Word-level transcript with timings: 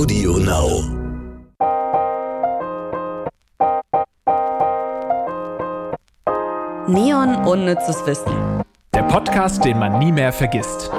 Audio 0.00 0.38
Now. 0.38 0.80
Neon 6.88 7.44
Unnützes 7.44 8.06
Wissen. 8.06 8.62
Der 8.94 9.02
Podcast, 9.02 9.62
den 9.62 9.78
man 9.78 9.98
nie 9.98 10.10
mehr 10.10 10.32
vergisst. 10.32 10.90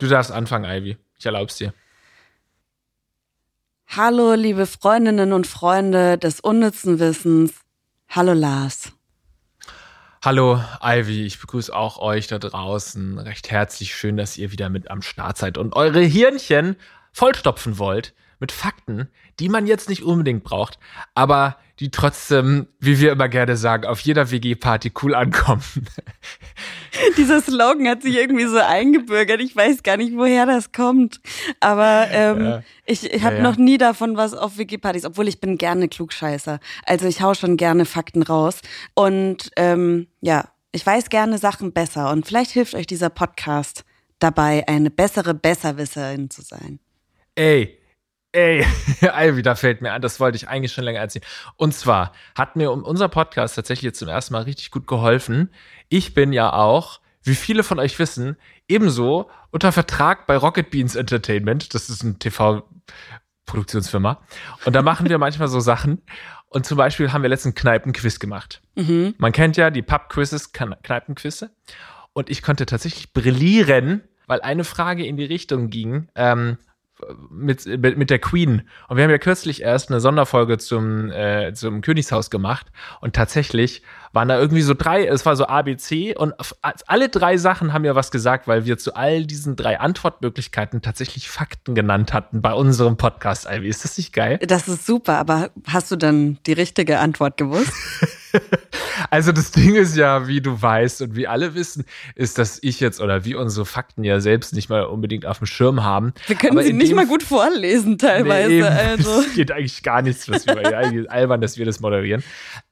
Du 0.00 0.08
darfst 0.08 0.32
anfangen, 0.32 0.64
Ivy. 0.64 0.96
Ich 1.16 1.24
erlaub's 1.24 1.56
dir. 1.58 1.72
Hallo, 3.96 4.34
liebe 4.34 4.66
Freundinnen 4.66 5.32
und 5.32 5.46
Freunde 5.46 6.18
des 6.18 6.40
unnützen 6.40 6.98
Wissens. 6.98 7.54
Hallo, 8.10 8.34
Lars. 8.34 8.92
Hallo, 10.22 10.60
Ivy. 10.82 11.24
Ich 11.24 11.40
begrüße 11.40 11.74
auch 11.74 11.96
euch 11.96 12.26
da 12.26 12.38
draußen. 12.38 13.18
Recht 13.18 13.50
herzlich 13.50 13.94
schön, 13.94 14.18
dass 14.18 14.36
ihr 14.36 14.52
wieder 14.52 14.68
mit 14.68 14.90
am 14.90 15.00
Start 15.00 15.38
seid 15.38 15.56
und 15.56 15.74
eure 15.74 16.02
Hirnchen 16.02 16.76
vollstopfen 17.10 17.78
wollt 17.78 18.12
mit 18.38 18.52
Fakten, 18.52 19.08
die 19.40 19.48
man 19.48 19.66
jetzt 19.66 19.88
nicht 19.88 20.02
unbedingt 20.02 20.44
braucht, 20.44 20.78
aber 21.14 21.56
die 21.78 21.90
trotzdem, 21.90 22.68
wie 22.80 23.00
wir 23.00 23.12
immer 23.12 23.28
gerne 23.28 23.56
sagen, 23.56 23.84
auf 23.84 24.00
jeder 24.00 24.30
WG-Party 24.30 24.92
cool 25.02 25.14
ankommen. 25.14 25.62
Dieser 27.18 27.42
Slogan 27.42 27.86
hat 27.86 28.02
sich 28.02 28.16
irgendwie 28.16 28.46
so 28.46 28.56
eingebürgert. 28.56 29.42
Ich 29.42 29.54
weiß 29.54 29.82
gar 29.82 29.98
nicht, 29.98 30.16
woher 30.16 30.46
das 30.46 30.72
kommt. 30.72 31.20
Aber 31.60 32.06
ähm, 32.10 32.44
ja. 32.44 32.62
ich, 32.86 33.12
ich 33.12 33.22
habe 33.22 33.36
ja, 33.36 33.42
ja. 33.42 33.48
noch 33.50 33.58
nie 33.58 33.76
davon 33.76 34.16
was 34.16 34.32
auf 34.32 34.56
WG-Partys, 34.56 35.04
obwohl 35.04 35.28
ich 35.28 35.38
bin 35.38 35.58
gerne 35.58 35.88
Klugscheißer. 35.88 36.60
Also 36.86 37.06
ich 37.06 37.20
hau 37.20 37.34
schon 37.34 37.58
gerne 37.58 37.84
Fakten 37.84 38.22
raus. 38.22 38.60
Und 38.94 39.50
ähm, 39.56 40.06
ja, 40.22 40.48
ich 40.72 40.84
weiß 40.84 41.10
gerne 41.10 41.36
Sachen 41.36 41.72
besser. 41.72 42.10
Und 42.10 42.26
vielleicht 42.26 42.52
hilft 42.52 42.74
euch 42.74 42.86
dieser 42.86 43.10
Podcast 43.10 43.84
dabei, 44.18 44.66
eine 44.66 44.90
bessere 44.90 45.34
Besserwisserin 45.34 46.30
zu 46.30 46.40
sein. 46.40 46.80
Ey, 47.34 47.78
Ey, 48.36 48.66
Ivy, 49.00 49.40
da 49.40 49.54
fällt 49.54 49.80
mir 49.80 49.94
an, 49.94 50.02
das 50.02 50.20
wollte 50.20 50.36
ich 50.36 50.46
eigentlich 50.46 50.70
schon 50.70 50.84
länger 50.84 51.00
erzählen. 51.00 51.24
Und 51.56 51.72
zwar 51.72 52.12
hat 52.34 52.54
mir 52.54 52.70
unser 52.70 53.08
Podcast 53.08 53.56
tatsächlich 53.56 53.84
jetzt 53.84 53.98
zum 53.98 54.08
ersten 54.08 54.34
Mal 54.34 54.42
richtig 54.42 54.70
gut 54.70 54.86
geholfen. 54.86 55.48
Ich 55.88 56.12
bin 56.12 56.34
ja 56.34 56.52
auch, 56.52 57.00
wie 57.22 57.34
viele 57.34 57.62
von 57.62 57.78
euch 57.78 57.98
wissen, 57.98 58.36
ebenso 58.68 59.30
unter 59.52 59.72
Vertrag 59.72 60.26
bei 60.26 60.36
Rocket 60.36 60.70
Beans 60.70 60.96
Entertainment. 60.96 61.72
Das 61.72 61.88
ist 61.88 62.02
ein 62.02 62.18
TV-Produktionsfirma. 62.18 64.20
Und 64.66 64.76
da 64.76 64.82
machen 64.82 65.08
wir 65.08 65.16
manchmal 65.16 65.48
so 65.48 65.60
Sachen. 65.60 66.02
Und 66.48 66.66
zum 66.66 66.76
Beispiel 66.76 67.14
haben 67.14 67.22
wir 67.22 67.30
letzten 67.30 67.54
Kneipenquiz 67.54 68.18
gemacht. 68.18 68.60
Mhm. 68.74 69.14
Man 69.16 69.32
kennt 69.32 69.56
ja 69.56 69.70
die 69.70 69.80
Pub-Quizzes, 69.80 70.52
Kneipenquizze. 70.52 71.52
Und 72.12 72.28
ich 72.28 72.42
konnte 72.42 72.66
tatsächlich 72.66 73.14
brillieren, 73.14 74.02
weil 74.26 74.42
eine 74.42 74.64
Frage 74.64 75.06
in 75.06 75.16
die 75.16 75.24
Richtung 75.24 75.70
ging, 75.70 76.08
ähm, 76.14 76.58
mit, 77.30 77.66
mit 77.66 78.10
der 78.10 78.18
Queen. 78.18 78.62
Und 78.88 78.96
wir 78.96 79.04
haben 79.04 79.10
ja 79.10 79.18
kürzlich 79.18 79.62
erst 79.62 79.90
eine 79.90 80.00
Sonderfolge 80.00 80.58
zum, 80.58 81.10
äh, 81.10 81.52
zum 81.52 81.80
Königshaus 81.80 82.30
gemacht. 82.30 82.66
Und 83.00 83.14
tatsächlich 83.14 83.82
waren 84.12 84.28
da 84.28 84.38
irgendwie 84.38 84.62
so 84.62 84.74
drei, 84.74 85.06
es 85.06 85.26
war 85.26 85.36
so 85.36 85.46
ABC 85.46 86.16
und 86.16 86.34
alle 86.86 87.08
drei 87.08 87.36
Sachen 87.36 87.72
haben 87.72 87.84
ja 87.84 87.94
was 87.94 88.10
gesagt, 88.10 88.48
weil 88.48 88.64
wir 88.64 88.78
zu 88.78 88.94
all 88.94 89.26
diesen 89.26 89.56
drei 89.56 89.78
Antwortmöglichkeiten 89.78 90.80
tatsächlich 90.80 91.28
Fakten 91.28 91.74
genannt 91.74 92.14
hatten 92.14 92.40
bei 92.40 92.54
unserem 92.54 92.96
Podcast. 92.96 93.46
Ivy, 93.46 93.68
ist 93.68 93.84
das 93.84 93.98
nicht 93.98 94.12
geil? 94.12 94.38
Das 94.42 94.68
ist 94.68 94.86
super, 94.86 95.18
aber 95.18 95.50
hast 95.66 95.90
du 95.90 95.96
dann 95.96 96.38
die 96.46 96.54
richtige 96.54 96.98
Antwort 96.98 97.36
gewusst? 97.36 97.72
also 99.10 99.32
das 99.32 99.50
Ding 99.52 99.74
ist 99.74 99.96
ja, 99.96 100.28
wie 100.28 100.40
du 100.40 100.60
weißt 100.60 101.02
und 101.02 101.16
wie 101.16 101.26
alle 101.26 101.54
wissen, 101.54 101.84
ist, 102.14 102.38
dass 102.38 102.58
ich 102.62 102.80
jetzt 102.80 103.00
oder 103.00 103.24
wie 103.24 103.34
unsere 103.34 103.66
Fakten 103.66 104.04
ja 104.04 104.20
selbst 104.20 104.54
nicht 104.54 104.68
mal 104.68 104.84
unbedingt 104.84 105.26
auf 105.26 105.38
dem 105.38 105.46
Schirm 105.46 105.82
haben. 105.84 106.12
Wir 106.26 106.36
können 106.36 106.62
sie 106.62 106.72
nicht 106.72 106.94
mal 106.94 107.06
gut 107.06 107.22
vorlesen 107.22 107.98
teilweise. 107.98 108.48
Nee, 108.48 108.62
also. 108.62 109.20
Es 109.20 109.34
geht 109.34 109.52
eigentlich 109.52 109.82
gar 109.82 110.02
nichts, 110.02 110.28
was 110.28 110.46
wir 110.46 110.56
eigentlich 110.76 111.10
albern, 111.10 111.40
dass 111.40 111.58
wir 111.58 111.64
das 111.64 111.80
moderieren. 111.80 112.22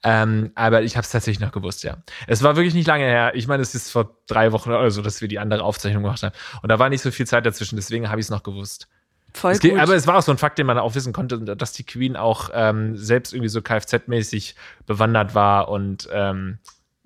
Ähm, 0.02 0.50
aber 0.54 0.82
ich 0.82 0.96
habe 0.96 1.04
es 1.04 1.10
tatsächlich 1.10 1.40
noch 1.40 1.52
gewusst, 1.52 1.82
ja. 1.84 1.98
Es 2.26 2.42
war 2.42 2.56
wirklich 2.56 2.74
nicht 2.74 2.86
lange 2.86 3.04
her. 3.04 3.32
Ich 3.34 3.46
meine, 3.46 3.62
es 3.62 3.74
ist 3.74 3.90
vor 3.90 4.18
drei 4.26 4.52
Wochen 4.52 4.70
oder 4.70 4.90
so, 4.90 5.02
dass 5.02 5.20
wir 5.20 5.28
die 5.28 5.38
andere 5.38 5.62
Aufzeichnung 5.62 6.02
gemacht 6.02 6.22
haben. 6.22 6.34
Und 6.62 6.68
da 6.68 6.78
war 6.78 6.88
nicht 6.88 7.02
so 7.02 7.10
viel 7.10 7.26
Zeit 7.26 7.46
dazwischen, 7.46 7.76
deswegen 7.76 8.10
habe 8.10 8.20
ich 8.20 8.26
es 8.26 8.30
noch 8.30 8.42
gewusst. 8.42 8.88
Voll 9.34 9.58
geht, 9.58 9.78
aber 9.78 9.94
es 9.96 10.06
war 10.06 10.16
auch 10.16 10.22
so 10.22 10.30
ein 10.30 10.38
Fakt, 10.38 10.58
den 10.58 10.66
man 10.66 10.78
auch 10.78 10.94
wissen 10.94 11.12
konnte, 11.12 11.38
dass 11.40 11.72
die 11.72 11.84
Queen 11.84 12.16
auch 12.16 12.50
ähm, 12.54 12.96
selbst 12.96 13.32
irgendwie 13.32 13.48
so 13.48 13.60
Kfz-mäßig 13.60 14.54
bewandert 14.86 15.34
war 15.34 15.68
und 15.68 16.08
ähm, 16.12 16.58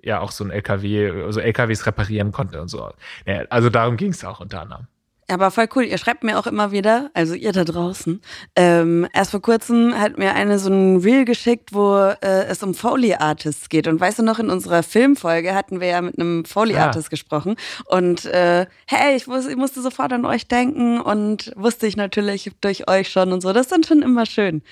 ja 0.03 0.21
auch 0.21 0.31
so 0.31 0.45
ein 0.45 0.51
LKW, 0.51 1.11
also 1.23 1.41
LKWs 1.41 1.87
reparieren 1.87 2.31
konnte 2.31 2.61
und 2.61 2.69
so. 2.69 2.93
Ja, 3.27 3.45
also 3.49 3.71
darum 3.71 3.97
ging 3.97 4.11
es 4.11 4.25
auch 4.25 4.41
unter 4.41 4.61
anderem. 4.61 4.87
Aber 5.31 5.51
voll 5.51 5.69
cool. 5.77 5.85
Ihr 5.85 5.99
schreibt 5.99 6.25
mir 6.25 6.39
auch 6.39 6.47
immer 6.47 6.73
wieder, 6.73 7.11
also 7.13 7.35
ihr 7.35 7.53
da 7.53 7.65
draußen. 7.65 8.23
Ähm, 8.57 9.07
erst 9.13 9.31
vor 9.31 9.43
kurzem 9.43 9.95
hat 9.99 10.17
mir 10.17 10.35
eine 10.35 10.59
so 10.59 10.71
ein 10.71 10.97
Reel 10.97 11.27
geschickt, 11.27 11.75
wo 11.75 11.97
äh, 11.97 12.47
es 12.47 12.63
um 12.63 12.73
Foley 12.73 13.15
Artists 13.15 13.69
geht. 13.69 13.87
Und 13.87 14.01
weißt 14.01 14.21
du 14.21 14.23
noch, 14.23 14.39
in 14.39 14.49
unserer 14.49 14.83
Filmfolge 14.83 15.55
hatten 15.55 15.81
wir 15.81 15.89
ja 15.89 16.01
mit 16.01 16.19
einem 16.19 16.47
Foley 16.47 16.77
Artist 16.77 17.07
ja. 17.07 17.11
gesprochen. 17.11 17.57
Und 17.85 18.25
äh, 18.25 18.67
hey, 18.87 19.17
ich, 19.17 19.29
wus 19.29 19.47
ich 19.47 19.57
musste 19.57 19.83
sofort 19.83 20.15
an 20.15 20.25
euch 20.25 20.49
denken 20.49 20.99
und 20.99 21.53
wusste 21.57 21.87
ich 21.87 21.97
natürlich 21.99 22.51
durch 22.63 22.89
euch 22.89 23.11
schon 23.11 23.33
und 23.33 23.43
so. 23.43 23.53
Das 23.53 23.67
ist 23.67 23.73
dann 23.73 23.85
schon 23.85 24.01
immer 24.01 24.25
schön. 24.25 24.63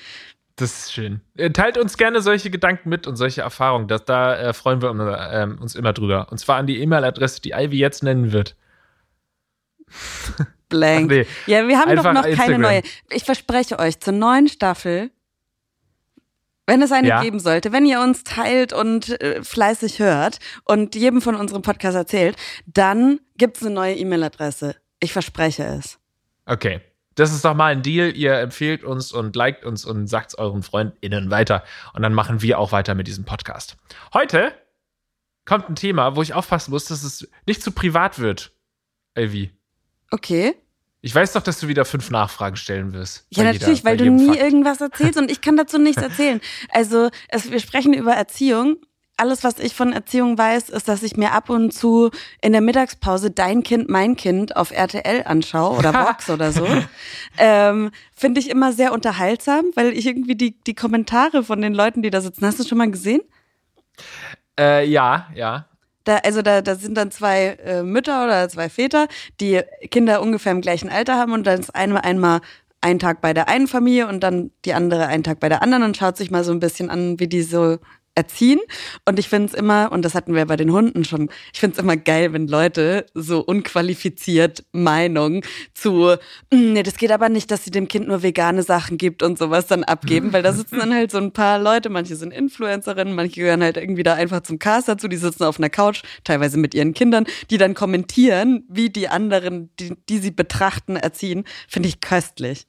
Das 0.57 0.79
ist 0.79 0.95
schön. 0.95 1.21
Äh, 1.37 1.51
teilt 1.51 1.77
uns 1.77 1.99
gerne 1.99 2.23
solche 2.23 2.49
Gedanken 2.49 2.89
mit 2.89 3.07
und 3.07 3.17
solche 3.17 3.43
Erfahrungen. 3.43 3.89
Das, 3.89 4.07
da 4.07 4.35
äh, 4.35 4.53
freuen 4.55 4.81
wir 4.81 4.89
immer, 4.89 5.33
äh, 5.33 5.45
uns 5.61 5.75
immer 5.75 5.93
drüber. 5.93 6.29
Und 6.31 6.39
zwar 6.39 6.57
an 6.57 6.67
die 6.67 6.81
E-Mail-Adresse, 6.81 7.43
die 7.43 7.51
Ivy 7.51 7.77
jetzt 7.77 8.03
nennen 8.03 8.33
wird. 8.33 8.57
Blank. 10.69 11.11
Nee, 11.11 11.27
ja, 11.47 11.67
wir 11.69 11.79
haben 11.79 11.95
doch 11.95 12.13
noch 12.13 12.25
Instagram. 12.25 12.37
keine 12.37 12.59
neue. 12.59 12.83
Ich 13.11 13.25
verspreche 13.25 13.79
euch, 13.79 14.01
zur 14.01 14.13
neuen 14.13 14.49
Staffel, 14.49 15.11
wenn 16.67 16.83
es 16.83 16.91
eine 16.91 17.09
ja. 17.09 17.23
geben 17.23 17.39
sollte, 17.39 17.73
wenn 17.73 17.87
ihr 17.87 18.01
uns 18.01 18.25
teilt 18.25 18.73
und 18.73 19.21
äh, 19.21 19.43
fleißig 19.45 20.01
hört 20.01 20.39
und 20.65 20.95
jedem 20.97 21.23
von 21.23 21.37
unserem 21.37 21.63
Podcast 21.63 21.97
erzählt, 21.97 22.37
dann 22.67 23.21
gibt 23.37 23.59
es 23.59 23.63
eine 23.63 23.75
neue 23.75 23.95
E-Mail-Adresse. 23.95 24.75
Ich 24.99 25.13
verspreche 25.13 25.65
es. 25.65 25.99
Okay. 26.47 26.81
Das 27.15 27.33
ist 27.33 27.47
doch 27.47 27.55
mal 27.55 27.73
ein 27.73 27.83
Deal. 27.83 28.15
Ihr 28.15 28.35
empfehlt 28.35 28.85
uns 28.85 29.11
und 29.11 29.35
liked 29.37 29.65
uns 29.65 29.87
und 29.87 30.07
sagt 30.07 30.33
es 30.33 30.39
euren 30.39 30.63
FreundInnen 30.63 31.31
weiter. 31.31 31.65
Und 31.95 32.03
dann 32.03 32.13
machen 32.13 32.43
wir 32.43 32.59
auch 32.59 32.73
weiter 32.73 32.95
mit 32.95 33.07
diesem 33.07 33.25
Podcast. 33.25 33.79
Heute 34.13 34.53
kommt 35.47 35.71
ein 35.71 35.77
Thema, 35.77 36.15
wo 36.15 36.21
ich 36.21 36.35
aufpassen 36.35 36.73
muss, 36.73 36.85
dass 36.85 37.03
es 37.03 37.27
nicht 37.47 37.63
zu 37.63 37.73
privat 37.73 38.19
wird. 38.19 38.53
Ivy. 39.17 39.56
Okay. 40.11 40.55
Ich 41.03 41.15
weiß 41.15 41.35
doch, 41.35 41.43
dass 41.43 41.61
du 41.61 41.69
wieder 41.69 41.85
fünf 41.85 42.11
Nachfragen 42.11 42.57
stellen 42.57 42.93
wirst. 42.93 43.27
Ja, 43.31 43.45
natürlich, 43.45 43.79
jeder, 43.79 43.85
weil 43.85 43.97
du 43.97 44.11
nie 44.11 44.27
Fakt. 44.27 44.41
irgendwas 44.41 44.81
erzählst 44.81 45.19
und 45.19 45.31
ich 45.31 45.41
kann 45.41 45.57
dazu 45.57 45.79
nichts 45.79 46.03
erzählen. 46.03 46.41
Also, 46.71 47.11
es, 47.29 47.51
wir 47.51 47.61
sprechen 47.61 47.93
über 47.93 48.13
Erziehung. 48.13 48.79
Alles, 49.19 49.45
was 49.45 49.59
ich 49.59 49.75
von 49.75 49.93
Erziehung 49.93 50.37
weiß, 50.37 50.69
ist, 50.69 50.89
dass 50.89 51.03
ich 51.03 51.17
mir 51.17 51.33
ab 51.33 51.49
und 51.49 51.73
zu 51.73 52.11
in 52.43 52.53
der 52.53 52.61
Mittagspause 52.61 53.31
Dein 53.31 53.63
Kind, 53.63 53.89
mein 53.89 54.17
Kind 54.17 54.57
auf 54.57 54.73
RTL 54.73 55.23
anschaue 55.25 55.79
oder 55.79 55.95
Vox 56.07 56.29
oder 56.29 56.53
so. 56.53 56.67
Ähm, 57.39 57.93
Finde 58.15 58.41
ich 58.41 58.51
immer 58.51 58.73
sehr 58.73 58.93
unterhaltsam, 58.93 59.67
weil 59.75 59.93
ich 59.93 60.07
irgendwie 60.07 60.35
die, 60.35 60.59
die 60.61 60.75
Kommentare 60.75 61.45
von 61.45 61.63
den 61.63 61.73
Leuten, 61.73 62.03
die 62.03 62.11
da 62.11 62.21
sitzen, 62.21 62.45
hast 62.45 62.59
du 62.59 62.65
schon 62.65 62.79
mal 62.79 62.91
gesehen? 62.91 63.23
Äh, 64.59 64.87
ja, 64.87 65.29
ja. 65.35 65.67
Da, 66.07 66.19
also 66.19 66.41
da, 66.41 66.63
da 66.63 66.77
sind 66.77 66.97
dann 66.97 67.11
zwei 67.11 67.59
äh, 67.65 67.83
Mütter 67.83 68.25
oder 68.25 68.49
zwei 68.49 68.69
Väter, 68.69 69.09
die 69.41 69.61
Kinder 69.91 70.23
ungefähr 70.23 70.53
im 70.53 70.61
gleichen 70.61 70.89
Alter 70.89 71.17
haben 71.17 71.33
und 71.33 71.47
dann 71.47 71.59
ist 71.61 71.75
einmal 71.75 72.03
einmal 72.03 72.41
ein 72.81 73.01
Tag 73.01 73.21
bei 73.21 73.35
der 73.35 73.49
einen 73.49 73.67
Familie 73.67 74.07
und 74.07 74.21
dann 74.21 74.53
die 74.65 74.73
andere 74.73 75.09
einen 75.09 75.25
Tag 75.25 75.41
bei 75.41 75.49
der 75.49 75.63
anderen 75.63 75.83
und 75.83 75.97
schaut 75.97 76.17
sich 76.17 76.31
mal 76.31 76.45
so 76.45 76.53
ein 76.53 76.61
bisschen 76.61 76.91
an, 76.91 77.19
wie 77.19 77.27
die 77.27 77.43
so 77.43 77.79
erziehen. 78.17 78.59
Und 79.05 79.19
ich 79.19 79.29
finde 79.29 79.49
es 79.49 79.55
immer, 79.55 79.93
und 79.93 80.05
das 80.05 80.15
hatten 80.15 80.35
wir 80.35 80.47
bei 80.47 80.57
den 80.57 80.73
Hunden 80.73 81.05
schon, 81.05 81.29
ich 81.53 81.61
finde 81.61 81.75
es 81.75 81.83
immer 81.83 81.97
geil, 81.97 82.33
wenn 82.33 82.49
Leute 82.49 83.07
so 83.15 83.41
unqualifiziert 83.41 84.65
Meinung 84.73 85.43
zu, 85.75 86.17
hm, 86.53 86.73
nee, 86.73 86.83
das 86.83 86.97
geht 86.97 87.13
aber 87.13 87.29
nicht, 87.29 87.51
dass 87.51 87.65
sie 87.65 87.71
dem 87.71 87.89
Kind 87.89 88.09
nur 88.09 88.23
vegane 88.23 88.63
Sachen 88.63 88.99
gibt 88.99 89.23
und 89.23 89.39
sowas 89.39 89.67
dann 89.67 89.85
abgeben, 89.85 90.33
weil 90.33 90.43
da 90.43 90.53
sitzen 90.55 90.79
dann 90.79 90.95
halt 90.95 91.11
so 91.11 91.19
ein 91.19 91.33
paar 91.33 91.59
Leute, 91.59 91.91
manche 91.91 92.17
sind 92.17 92.33
Influencerinnen, 92.33 93.15
manche 93.15 93.41
gehören 93.41 93.63
halt 93.63 93.77
irgendwie 93.77 94.03
da 94.03 94.15
einfach 94.15 94.41
zum 94.41 94.59
Cast 94.59 94.89
dazu, 94.89 95.09
die 95.09 95.17
sitzen 95.17 95.45
auf 95.45 95.59
einer 95.59 95.71
Couch, 95.71 96.03
teilweise 96.25 96.59
mit 96.59 96.75
ihren 96.75 96.95
Kindern, 96.95 97.27
die 97.51 97.59
dann 97.59 97.75
kommentieren, 97.75 98.65
wie 98.69 98.91
die 98.91 99.09
anderen, 99.09 99.71
die, 99.79 99.95
die 100.09 100.19
sie 100.19 100.31
betrachten, 100.31 100.97
erziehen, 100.97 101.45
finde 101.69 101.89
ich 101.89 102.01
köstlich. 102.01 102.67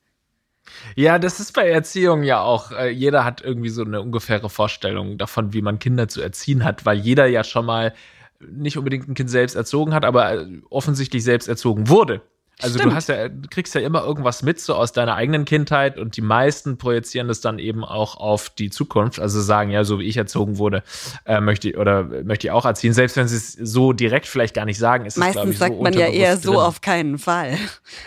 Ja, 0.95 1.19
das 1.19 1.39
ist 1.39 1.53
bei 1.53 1.69
Erziehung 1.69 2.23
ja 2.23 2.41
auch. 2.41 2.71
Äh, 2.71 2.89
jeder 2.89 3.23
hat 3.23 3.41
irgendwie 3.41 3.69
so 3.69 3.83
eine 3.83 4.01
ungefähre 4.01 4.49
Vorstellung 4.49 5.17
davon, 5.17 5.53
wie 5.53 5.61
man 5.61 5.79
Kinder 5.79 6.07
zu 6.07 6.21
erziehen 6.21 6.63
hat, 6.63 6.85
weil 6.85 6.97
jeder 6.97 7.25
ja 7.27 7.43
schon 7.43 7.65
mal 7.65 7.93
nicht 8.39 8.77
unbedingt 8.77 9.07
ein 9.07 9.15
Kind 9.15 9.29
selbst 9.29 9.55
erzogen 9.55 9.93
hat, 9.93 10.05
aber 10.05 10.33
äh, 10.33 10.61
offensichtlich 10.69 11.23
selbst 11.23 11.47
erzogen 11.47 11.89
wurde. 11.89 12.21
Also 12.59 12.79
Stimmt. 12.79 12.91
du 12.91 12.95
hast 12.95 13.09
ja, 13.09 13.29
du 13.29 13.47
kriegst 13.49 13.75
ja 13.75 13.81
immer 13.81 14.03
irgendwas 14.03 14.41
mit 14.41 14.59
so 14.59 14.73
aus 14.73 14.91
deiner 14.91 15.13
eigenen 15.13 15.45
Kindheit 15.45 15.99
und 15.99 16.17
die 16.17 16.21
meisten 16.21 16.79
projizieren 16.79 17.27
das 17.27 17.39
dann 17.39 17.59
eben 17.59 17.85
auch 17.85 18.17
auf 18.17 18.49
die 18.49 18.71
Zukunft. 18.71 19.19
Also 19.19 19.41
sagen, 19.41 19.69
ja, 19.69 19.83
so 19.83 19.99
wie 19.99 20.05
ich 20.05 20.17
erzogen 20.17 20.57
wurde, 20.57 20.81
äh, 21.25 21.39
möchte 21.39 21.69
ich 21.69 21.77
oder 21.77 22.03
möchte 22.23 22.47
ich 22.47 22.51
auch 22.51 22.65
erziehen. 22.65 22.93
Selbst 22.93 23.15
wenn 23.15 23.27
sie 23.27 23.35
es 23.35 23.53
so 23.53 23.93
direkt 23.93 24.25
vielleicht 24.25 24.55
gar 24.55 24.65
nicht 24.65 24.79
sagen, 24.79 25.05
ist 25.05 25.17
es, 25.17 25.19
Meistens 25.19 25.51
ich, 25.51 25.57
sagt 25.59 25.75
so 25.75 25.83
man 25.83 25.93
ja 25.93 26.07
eher 26.07 26.33
unterbewusst 26.33 26.43
so 26.43 26.51
drin. 26.53 26.61
auf 26.61 26.81
keinen 26.81 27.17
Fall. 27.19 27.57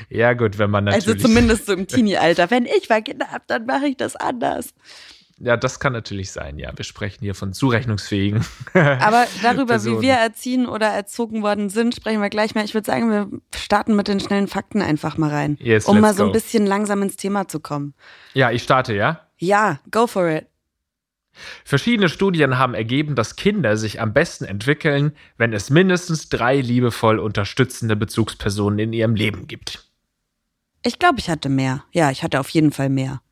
Ja, 0.08 0.32
gut, 0.32 0.58
wenn 0.58 0.70
man 0.70 0.84
natürlich. 0.84 1.06
Also 1.06 1.28
zumindest 1.28 1.66
so 1.66 1.72
im 1.72 1.86
Teenie-Alter. 1.86 2.50
Wenn 2.50 2.66
ich 2.66 2.88
mal 2.88 3.02
Kinder 3.02 3.28
habe, 3.30 3.44
dann 3.46 3.66
mache 3.66 3.86
ich 3.86 3.96
das 3.96 4.16
anders. 4.16 4.74
Ja, 5.42 5.56
das 5.56 5.80
kann 5.80 5.94
natürlich 5.94 6.32
sein, 6.32 6.58
ja. 6.58 6.70
Wir 6.76 6.84
sprechen 6.84 7.20
hier 7.22 7.34
von 7.34 7.54
zurechnungsfähigen. 7.54 8.44
Aber 8.74 9.26
darüber, 9.42 9.74
Personen. 9.74 9.98
wie 9.98 10.08
wir 10.08 10.14
erziehen 10.14 10.66
oder 10.66 10.88
erzogen 10.88 11.42
worden 11.42 11.70
sind, 11.70 11.94
sprechen 11.94 12.20
wir 12.20 12.28
gleich 12.28 12.54
mal. 12.54 12.64
Ich 12.64 12.74
würde 12.74 12.86
sagen, 12.86 13.10
wir 13.10 13.28
starten 13.54 13.96
mit 13.96 14.06
den 14.06 14.20
schnellen 14.20 14.48
Fakten 14.48 14.82
einfach 14.82 15.16
mal 15.16 15.30
rein. 15.30 15.56
Yes, 15.58 15.86
um 15.86 15.98
mal 15.98 16.12
so 16.14 16.26
ein 16.26 16.32
bisschen 16.32 16.66
langsam 16.66 17.02
ins 17.02 17.16
Thema 17.16 17.48
zu 17.48 17.58
kommen. 17.58 17.94
Ja, 18.34 18.50
ich 18.50 18.62
starte, 18.62 18.94
ja. 18.94 19.26
Ja, 19.38 19.80
go 19.90 20.06
for 20.06 20.28
it. 20.28 20.46
Verschiedene 21.64 22.10
Studien 22.10 22.58
haben 22.58 22.74
ergeben, 22.74 23.14
dass 23.14 23.36
Kinder 23.36 23.78
sich 23.78 23.98
am 23.98 24.12
besten 24.12 24.44
entwickeln, 24.44 25.12
wenn 25.38 25.54
es 25.54 25.70
mindestens 25.70 26.28
drei 26.28 26.60
liebevoll 26.60 27.18
unterstützende 27.18 27.96
Bezugspersonen 27.96 28.78
in 28.78 28.92
ihrem 28.92 29.14
Leben 29.14 29.46
gibt. 29.46 29.88
Ich 30.82 30.98
glaube, 30.98 31.18
ich 31.18 31.30
hatte 31.30 31.48
mehr. 31.48 31.84
Ja, 31.92 32.10
ich 32.10 32.22
hatte 32.22 32.40
auf 32.40 32.50
jeden 32.50 32.72
Fall 32.72 32.90
mehr. 32.90 33.22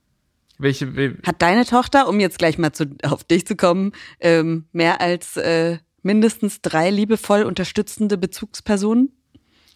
Welche, 0.58 0.96
we- 0.96 1.16
Hat 1.26 1.40
deine 1.40 1.64
Tochter, 1.64 2.08
um 2.08 2.18
jetzt 2.20 2.38
gleich 2.38 2.58
mal 2.58 2.72
zu, 2.72 2.96
auf 3.02 3.24
dich 3.24 3.46
zu 3.46 3.56
kommen, 3.56 3.92
ähm, 4.20 4.66
mehr 4.72 5.00
als 5.00 5.36
äh, 5.36 5.78
mindestens 6.02 6.60
drei 6.62 6.90
liebevoll 6.90 7.42
unterstützende 7.44 8.18
Bezugspersonen? 8.18 9.12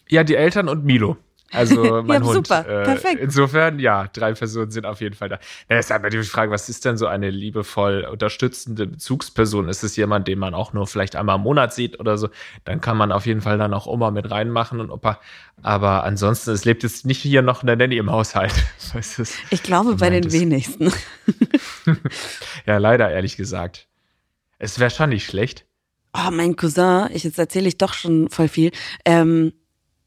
ja, 0.09 0.23
die 0.23 0.35
Eltern 0.35 0.67
und 0.67 0.83
Milo. 0.83 1.17
Also 1.53 2.01
mein 2.05 2.21
Ja, 2.21 2.27
Hund. 2.27 2.47
super. 2.47 2.59
Äh, 2.67 2.83
Perfekt. 2.83 3.19
Insofern, 3.21 3.79
ja, 3.79 4.07
drei 4.11 4.33
Personen 4.33 4.71
sind 4.71 4.85
auf 4.85 5.01
jeden 5.01 5.15
Fall 5.15 5.29
da. 5.29 5.39
Ja, 5.69 5.77
ist 5.77 5.91
aber 5.91 6.09
die 6.09 6.21
Frage, 6.23 6.51
was 6.51 6.67
ist 6.69 6.83
denn 6.85 6.97
so 6.97 7.07
eine 7.07 7.29
liebevoll 7.29 8.07
unterstützende 8.11 8.87
Bezugsperson? 8.87 9.69
Ist 9.69 9.83
es 9.83 9.95
jemand, 9.95 10.27
den 10.27 10.39
man 10.39 10.53
auch 10.53 10.73
nur 10.73 10.87
vielleicht 10.87 11.15
einmal 11.15 11.35
im 11.37 11.43
Monat 11.43 11.73
sieht 11.73 11.99
oder 11.99 12.17
so? 12.17 12.29
Dann 12.65 12.81
kann 12.81 12.97
man 12.97 13.11
auf 13.11 13.25
jeden 13.25 13.41
Fall 13.41 13.57
dann 13.57 13.73
auch 13.73 13.85
Oma 13.87 14.11
mit 14.11 14.29
reinmachen 14.31 14.79
und 14.79 14.89
Opa. 14.89 15.19
Aber 15.61 16.03
ansonsten, 16.03 16.51
es 16.51 16.65
lebt 16.65 16.83
jetzt 16.83 17.05
nicht 17.05 17.21
hier 17.21 17.41
noch 17.41 17.61
eine 17.63 17.75
Nanny 17.77 17.97
im 17.97 18.11
Haushalt. 18.11 18.53
Ich 19.49 19.63
glaube, 19.63 19.95
bei 19.95 20.09
den 20.09 20.31
wenigsten. 20.31 20.91
Ja, 22.65 22.77
leider, 22.77 23.11
ehrlich 23.11 23.37
gesagt. 23.37 23.87
Es 24.59 24.79
wäre 24.79 24.89
schon 24.89 25.09
nicht 25.09 25.25
schlecht. 25.25 25.65
Oh, 26.15 26.31
mein 26.31 26.55
Cousin, 26.55 27.07
ich, 27.13 27.23
jetzt 27.23 27.39
erzähle 27.39 27.67
ich 27.67 27.77
doch 27.77 27.93
schon 27.93 28.29
voll 28.29 28.47
viel. 28.47 28.71
Ähm, 29.03 29.53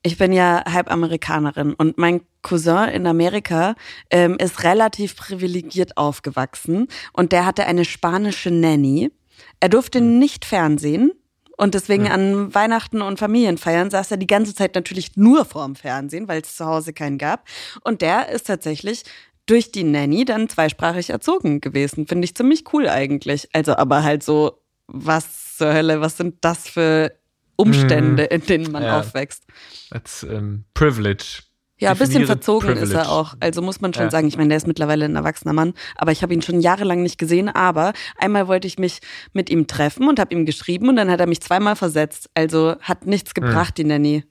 ich 0.06 0.18
bin 0.18 0.32
ja 0.32 0.62
halb 0.72 0.88
Amerikanerin 0.90 1.74
und 1.74 1.98
mein 1.98 2.20
Cousin 2.42 2.88
in 2.90 3.08
Amerika 3.08 3.74
ähm, 4.10 4.36
ist 4.38 4.62
relativ 4.62 5.16
privilegiert 5.16 5.96
aufgewachsen 5.96 6.86
und 7.12 7.32
der 7.32 7.44
hatte 7.44 7.66
eine 7.66 7.84
spanische 7.84 8.52
Nanny. 8.52 9.10
Er 9.58 9.68
durfte 9.68 10.00
nicht 10.00 10.44
Fernsehen 10.44 11.10
und 11.56 11.74
deswegen 11.74 12.06
an 12.06 12.54
Weihnachten 12.54 13.02
und 13.02 13.18
Familienfeiern 13.18 13.90
saß 13.90 14.12
er 14.12 14.16
die 14.16 14.28
ganze 14.28 14.54
Zeit 14.54 14.76
natürlich 14.76 15.16
nur 15.16 15.44
vorm 15.44 15.74
Fernsehen, 15.74 16.28
weil 16.28 16.42
es 16.42 16.56
zu 16.56 16.66
Hause 16.66 16.92
keinen 16.92 17.18
gab. 17.18 17.48
Und 17.82 18.00
der 18.00 18.28
ist 18.28 18.46
tatsächlich 18.46 19.02
durch 19.46 19.72
die 19.72 19.84
Nanny 19.84 20.24
dann 20.24 20.48
zweisprachig 20.48 21.10
erzogen 21.10 21.60
gewesen. 21.60 22.06
Finde 22.06 22.26
ich 22.26 22.36
ziemlich 22.36 22.72
cool 22.72 22.88
eigentlich. 22.88 23.48
Also 23.52 23.76
aber 23.76 24.04
halt 24.04 24.22
so, 24.22 24.60
was 24.86 25.56
zur 25.56 25.74
Hölle, 25.74 26.00
was 26.00 26.16
sind 26.16 26.36
das 26.42 26.68
für 26.68 27.10
Umstände, 27.56 28.24
in 28.24 28.42
denen 28.42 28.70
man 28.72 28.82
Ja. 28.82 29.00
aufwächst? 29.00 29.44
That's 29.90 30.22
ähm, 30.22 30.64
Privilege. 30.74 31.42
Ja, 31.78 31.90
ein 31.90 31.98
bisschen 31.98 32.24
verzogen 32.24 32.70
ist 32.70 32.78
Privilege. 32.80 33.00
er 33.00 33.10
auch. 33.12 33.34
Also 33.40 33.60
muss 33.60 33.82
man 33.82 33.92
schon 33.92 34.04
Ja. 34.04 34.10
sagen, 34.10 34.26
ich 34.28 34.36
meine, 34.38 34.48
der 34.48 34.56
ist 34.56 34.66
mittlerweile 34.66 35.04
ein 35.04 35.14
erwachsener 35.16 35.52
Mann, 35.52 35.74
aber 35.96 36.10
ich 36.10 36.22
habe 36.22 36.32
ihn 36.32 36.40
schon 36.40 36.60
jahrelang 36.60 37.02
nicht 37.02 37.18
gesehen. 37.18 37.50
Aber 37.50 37.92
einmal 38.16 38.48
wollte 38.48 38.66
ich 38.66 38.78
mich 38.78 39.00
mit 39.34 39.50
ihm 39.50 39.66
treffen 39.66 40.08
und 40.08 40.18
habe 40.18 40.34
ihm 40.34 40.46
geschrieben 40.46 40.88
und 40.88 40.96
dann 40.96 41.10
hat 41.10 41.20
er 41.20 41.26
mich 41.26 41.40
zweimal 41.42 41.76
versetzt. 41.76 42.30
Also 42.34 42.76
hat 42.80 43.04
nichts 43.06 43.32
Hm. 43.36 43.44
gebracht, 43.44 43.76
die 43.76 43.84
Nanny. 43.84 44.24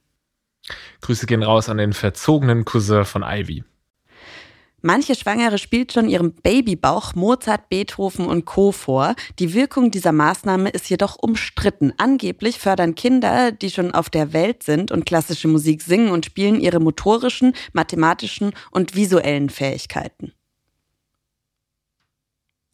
Grüße 1.01 1.28
gehen 1.28 1.44
raus 1.44 1.69
an 1.69 1.78
den 1.78 1.94
verzogenen 1.94 2.66
Cousin 2.66 3.06
von 3.06 3.21
Ivy. 3.24 3.63
Manche 4.85 5.15
Schwangere 5.15 5.57
spielt 5.57 5.93
schon 5.93 6.07
ihrem 6.07 6.31
Babybauch 6.31 7.15
Mozart, 7.15 7.69
Beethoven 7.69 8.27
und 8.27 8.45
Co. 8.45 8.71
vor. 8.71 9.15
Die 9.39 9.55
Wirkung 9.55 9.89
dieser 9.89 10.11
Maßnahme 10.11 10.69
ist 10.69 10.87
jedoch 10.91 11.15
umstritten. 11.19 11.91
Angeblich 11.97 12.59
fördern 12.59 12.93
Kinder, 12.93 13.51
die 13.51 13.71
schon 13.71 13.95
auf 13.95 14.11
der 14.11 14.31
Welt 14.31 14.61
sind 14.61 14.91
und 14.91 15.07
klassische 15.07 15.47
Musik 15.47 15.81
singen 15.81 16.11
und 16.11 16.27
spielen, 16.27 16.59
ihre 16.59 16.79
motorischen, 16.79 17.53
mathematischen 17.73 18.51
und 18.69 18.93
visuellen 18.93 19.49
Fähigkeiten. 19.49 20.33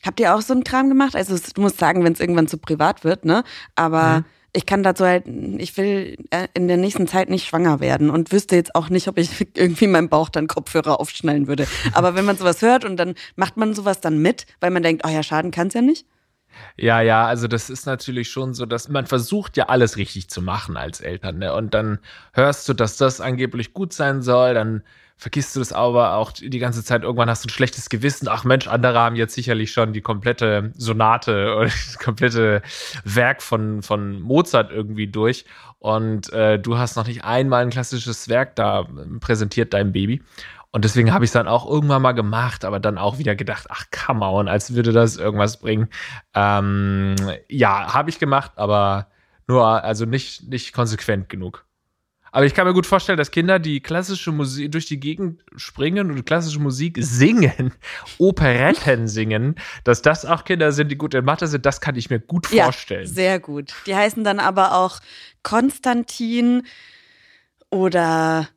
Habt 0.06 0.20
ihr 0.20 0.36
auch 0.36 0.42
so 0.42 0.52
einen 0.52 0.66
Kram 0.66 0.90
gemacht? 0.90 1.16
Also 1.16 1.38
du 1.56 1.62
musst 1.62 1.78
sagen, 1.78 2.04
wenn 2.04 2.12
es 2.12 2.20
irgendwann 2.20 2.48
zu 2.48 2.58
privat 2.58 3.06
wird, 3.06 3.24
ne? 3.24 3.46
Aber 3.76 4.18
Mhm. 4.20 4.26
Ich 4.54 4.66
kann 4.66 4.84
dazu 4.84 5.06
halt, 5.06 5.26
ich 5.28 5.78
will 5.78 6.18
äh, 6.30 6.48
in 6.54 6.68
der 6.68 6.78
nächsten 6.78 7.08
Zeit 7.08 7.30
nicht 7.30 7.48
schwanger 7.48 7.80
werden 7.80 8.10
und 8.10 8.32
wüsste 8.32 8.56
jetzt 8.56 8.76
auch 8.76 8.90
nicht, 8.90 9.08
ob 9.08 9.18
ich 9.18 9.48
irgendwie 9.56 9.88
meinem 9.88 10.10
Bauch 10.10 10.30
dann 10.30 10.48
Kopfhörer 10.48 11.00
aufschnallen 11.00 11.48
würde. 11.48 11.68
Aber 11.94 12.16
wenn 12.16 12.26
man 12.26 12.38
sowas 12.38 12.62
hört 12.62 12.86
und 12.86 12.98
dann 12.98 13.16
macht 13.36 13.58
man 13.58 13.74
sowas 13.74 14.02
dann 14.02 14.22
mit, 14.22 14.46
weil 14.60 14.72
man 14.72 14.84
denkt, 14.84 15.04
oh 15.06 15.10
ja, 15.10 15.24
schaden 15.24 15.52
kann's 15.52 15.74
ja 15.74 15.82
nicht. 15.82 16.06
Ja, 16.76 17.00
ja, 17.00 17.26
also 17.26 17.48
das 17.48 17.70
ist 17.70 17.86
natürlich 17.86 18.30
schon 18.30 18.54
so, 18.54 18.66
dass 18.66 18.90
man 18.90 19.08
versucht 19.08 19.56
ja 19.56 19.70
alles 19.70 19.96
richtig 19.96 20.30
zu 20.30 20.42
machen 20.42 20.76
als 20.76 21.00
Eltern, 21.00 21.38
ne? 21.38 21.54
Und 21.54 21.74
dann 21.74 22.00
hörst 22.34 22.68
du, 22.68 22.74
dass 22.74 22.98
das 22.98 23.22
angeblich 23.22 23.74
gut 23.74 23.94
sein 23.94 24.22
soll, 24.22 24.54
dann 24.54 24.84
vergisst 25.22 25.56
du 25.56 25.60
das 25.60 25.72
aber 25.72 26.16
auch 26.16 26.32
die 26.32 26.58
ganze 26.58 26.84
Zeit. 26.84 27.04
Irgendwann 27.04 27.30
hast 27.30 27.46
du 27.46 27.48
ein 27.48 27.52
schlechtes 27.52 27.90
Gewissen. 27.90 28.28
Ach 28.28 28.44
Mensch, 28.44 28.68
andere 28.68 28.98
haben 28.98 29.16
jetzt 29.16 29.36
sicherlich 29.36 29.72
schon 29.72 29.94
die 29.94 30.02
komplette 30.02 30.74
Sonate 30.76 31.56
oder 31.58 31.66
das 31.66 32.00
komplette 32.00 32.64
Werk 33.04 33.44
von, 33.44 33.84
von 33.84 34.20
Mozart 34.20 34.72
irgendwie 34.72 35.06
durch. 35.06 35.46
Und 35.78 36.34
äh, 36.34 36.58
du 36.58 36.80
hast 36.80 36.96
noch 36.96 37.06
nicht 37.06 37.24
einmal 37.24 37.62
ein 37.62 37.70
klassisches 37.70 38.30
Werk 38.30 38.56
da 38.56 38.88
ähm, 38.90 39.20
präsentiert, 39.20 39.76
deinem 39.76 39.92
Baby. 39.92 40.24
Und 40.72 40.86
deswegen 40.86 41.14
habe 41.14 41.24
ich 41.24 41.30
es 41.30 41.34
dann 41.34 41.48
auch 41.48 41.70
irgendwann 41.70 42.02
mal 42.02 42.14
gemacht, 42.14 42.66
aber 42.66 42.80
dann 42.80 42.98
auch 42.98 43.20
wieder 43.20 43.36
gedacht, 43.36 43.68
ach 43.70 43.86
come 43.92 44.26
on, 44.26 44.48
als 44.48 44.74
würde 44.74 44.92
das 44.92 45.18
irgendwas 45.18 45.60
bringen. 45.60 45.88
Ähm, 46.34 47.16
ja, 47.48 47.94
habe 47.94 48.10
ich 48.10 48.18
gemacht, 48.18 48.54
aber 48.56 49.06
nur, 49.48 49.84
also 49.84 50.06
nicht, 50.06 50.50
nicht 50.50 50.74
konsequent 50.74 51.30
genug. 51.30 51.64
Aber 52.32 52.46
ich 52.46 52.54
kann 52.54 52.66
mir 52.66 52.74
gut 52.74 52.86
vorstellen, 52.86 53.18
dass 53.18 53.30
Kinder, 53.32 53.60
die 53.60 53.82
klassische 53.82 54.32
Musik 54.32 54.72
durch 54.72 54.86
die 54.86 55.00
Gegend 55.00 55.42
springen 55.58 56.12
und 56.12 56.26
klassische 56.26 56.60
Musik 56.60 56.98
singen, 57.00 57.74
Operetten 58.18 59.08
singen, 59.08 59.56
dass 59.84 60.02
das 60.02 60.26
auch 60.26 60.46
Kinder 60.46 60.72
sind, 60.72 60.90
die 60.90 60.98
gut 60.98 61.14
in 61.14 61.26
Mathe 61.26 61.48
sind, 61.48 61.66
das 61.66 61.82
kann 61.82 61.96
ich 61.98 62.10
mir 62.10 62.20
gut 62.20 62.48
vorstellen. 62.48 63.06
Ja, 63.06 63.14
sehr 63.14 63.40
gut. 63.40 63.74
Die 63.86 63.96
heißen 63.96 64.24
dann 64.24 64.40
aber 64.40 64.76
auch 64.76 65.00
Konstantin 65.44 66.64
oder 67.70 68.48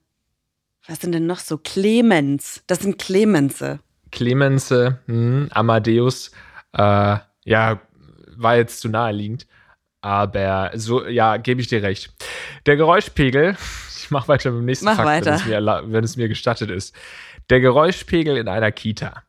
was 0.86 1.00
sind 1.00 1.12
denn 1.12 1.26
noch 1.26 1.40
so? 1.40 1.58
Clemens. 1.58 2.62
Das 2.66 2.80
sind 2.80 2.98
Clemense. 2.98 3.80
Clemense, 4.12 5.00
hm, 5.06 5.48
Amadeus, 5.50 6.30
äh, 6.72 7.16
ja, 7.44 7.80
war 8.36 8.56
jetzt 8.56 8.80
zu 8.80 8.88
naheliegend. 8.88 9.46
Aber 10.04 10.70
so, 10.74 11.06
ja, 11.06 11.38
gebe 11.38 11.62
ich 11.62 11.68
dir 11.68 11.82
recht. 11.82 12.12
Der 12.66 12.76
Geräuschpegel, 12.76 13.56
ich 13.96 14.10
mache 14.10 14.28
weiter 14.28 14.50
mit 14.50 14.60
dem 14.60 14.66
nächsten 14.66 14.84
Mach 14.84 14.96
Fakt, 14.96 15.08
weiter. 15.08 15.26
Wenn, 15.26 15.34
es 15.34 15.46
mir, 15.46 15.82
wenn 15.86 16.04
es 16.04 16.16
mir 16.18 16.28
gestattet 16.28 16.70
ist. 16.70 16.94
Der 17.48 17.60
Geräuschpegel 17.60 18.36
in 18.36 18.46
einer 18.46 18.70
Kita 18.70 19.22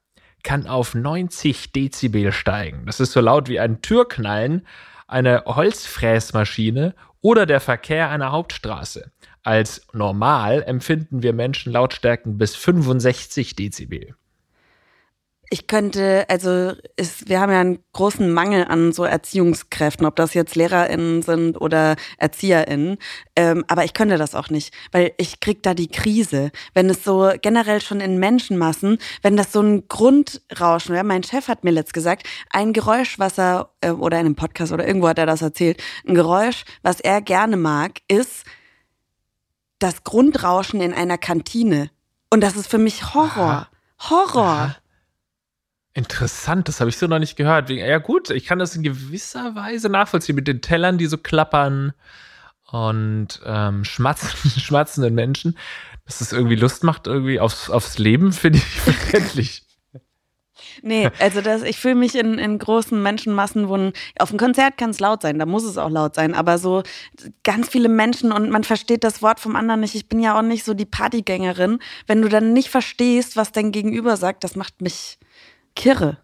kann 0.44 0.68
auf 0.68 0.94
90 0.94 1.72
Dezibel 1.72 2.34
steigen. 2.34 2.86
Das 2.88 3.00
ist 3.00 3.14
so 3.14 3.22
laut 3.22 3.48
wie 3.48 3.58
ein 3.58 3.82
Türknallen, 3.82 4.68
eine 5.08 5.44
Holzfräsmaschine 5.46 6.94
oder 7.22 7.46
der 7.46 7.62
Verkehr 7.62 8.10
einer 8.10 8.34
Hauptstraße. 8.34 9.12
Als 9.44 9.88
normal 9.94 10.62
empfinden 10.62 11.24
wir 11.24 11.32
Menschen 11.32 11.72
Lautstärken 11.72 12.38
bis 12.38 12.54
65 12.54 13.56
Dezibel. 13.56 14.16
Ich 15.50 15.68
könnte, 15.68 16.26
also 16.28 16.74
ist, 16.96 17.30
wir 17.30 17.40
haben 17.40 17.52
ja 17.52 17.60
einen 17.60 17.80
großen 17.94 18.32
Mangel 18.32 18.66
an 18.66 18.92
so 18.92 19.04
Erziehungskräften, 19.04 20.06
ob 20.06 20.16
das 20.16 20.34
jetzt 20.34 20.56
LehrerInnen 20.56 21.22
sind 21.22 21.62
oder 21.62 21.96
ErzieherInnen. 22.18 22.98
Ähm, 23.36 23.64
aber 23.68 23.86
ich 23.86 23.94
könnte 23.94 24.18
das 24.18 24.34
auch 24.34 24.50
nicht, 24.50 24.74
weil 24.92 25.14
ich 25.18 25.40
krieg 25.40 25.62
da 25.62 25.74
die 25.74 25.88
Krise. 25.88 26.52
Wenn 26.74 26.90
es 26.90 27.04
so 27.04 27.32
generell 27.42 27.80
schon 27.82 28.00
in 28.00 28.18
Menschenmassen, 28.18 28.98
wenn 29.22 29.38
das 29.38 29.52
so 29.52 29.62
ein 29.62 29.88
Grundrauschen 29.88 30.96
wäre, 30.96 31.04
mein 31.04 31.24
Chef 31.24 31.48
hat 31.48 31.64
mir 31.64 31.72
letzt 31.72 31.94
gesagt, 31.94 32.28
ein 32.50 32.74
Geräusch, 32.74 33.20
was 33.20 33.38
er, 33.38 33.70
äh, 33.82 33.92
oder 33.92 34.20
in 34.20 34.26
einem 34.26 34.36
Podcast 34.36 34.72
oder 34.72 34.88
irgendwo 34.88 35.08
hat 35.08 35.20
er 35.20 35.28
das 35.28 35.44
erzählt, 35.44 35.82
ein 36.08 36.16
Geräusch, 36.16 36.66
was 36.82 37.00
er 37.00 37.22
gerne 37.22 37.58
mag, 37.58 38.00
ist 38.08 38.46
das 39.80 40.04
Grundrauschen 40.04 40.82
in 40.82 40.94
einer 40.94 41.18
Kantine. 41.18 41.92
Und 42.32 42.42
das 42.42 42.56
ist 42.56 42.68
für 42.68 42.80
mich 42.80 43.14
Horror. 43.14 43.68
Horror. 44.00 44.76
Interessant, 45.98 46.68
das 46.68 46.82
habe 46.82 46.90
ich 46.90 46.98
so 46.98 47.08
noch 47.08 47.20
nicht 47.20 47.38
gehört. 47.38 47.70
Ja 47.70 48.00
gut, 48.00 48.30
ich 48.30 48.46
kann 48.46 48.60
das 48.60 48.76
in 48.76 48.84
gewisser 48.84 49.56
Weise 49.56 49.88
nachvollziehen 49.88 50.36
mit 50.36 50.46
den 50.46 50.62
Tellern, 50.62 50.98
die 50.98 51.06
so 51.06 51.18
klappern 51.18 51.94
und 52.70 53.40
ähm, 53.46 53.86
schmatzen, 53.86 54.50
schmatzenden 54.60 55.16
Menschen. 55.16 55.58
Dass 56.06 56.20
es 56.20 56.34
irgendwie 56.34 56.58
Lust 56.58 56.84
macht, 56.84 57.08
irgendwie 57.08 57.40
aufs, 57.40 57.70
aufs 57.70 57.98
Leben, 57.98 58.34
finde 58.34 58.60
ich 58.60 58.66
verständlich. 58.82 59.64
Nee, 60.82 61.10
also 61.20 61.40
das, 61.40 61.64
ich 61.64 61.78
fühle 61.78 61.96
mich 61.96 62.16
in, 62.16 62.40
in 62.40 62.60
großen 62.60 63.02
Menschenmassen, 63.02 63.70
wo 63.70 63.78
ein, 63.78 63.94
auf 64.20 64.32
einem 64.32 64.40
Konzert 64.40 64.78
kann 64.78 64.90
es 64.90 65.00
laut 65.00 65.22
sein, 65.22 65.40
da 65.40 65.46
muss 65.46 65.64
es 65.64 65.78
auch 65.78 65.90
laut 65.90 66.16
sein, 66.16 66.34
aber 66.34 66.58
so 66.58 66.84
ganz 67.44 67.70
viele 67.70 67.88
Menschen 67.88 68.34
und 68.34 68.50
man 68.50 68.66
versteht 68.66 69.06
das 69.06 69.22
Wort 69.22 69.40
vom 69.40 69.56
anderen 69.56 69.80
nicht. 69.80 69.96
Ich 69.96 70.10
bin 70.10 70.20
ja 70.20 70.38
auch 70.38 70.42
nicht 70.42 70.66
so 70.66 70.74
die 70.74 70.86
Partygängerin. 70.86 71.80
Wenn 72.06 72.22
du 72.22 72.28
dann 72.28 72.52
nicht 72.52 72.70
verstehst, 72.70 73.38
was 73.38 73.54
dein 73.54 73.72
Gegenüber 73.72 74.18
sagt, 74.18 74.44
das 74.44 74.58
macht 74.58 74.82
mich 74.82 75.20
kirre. 75.76 76.18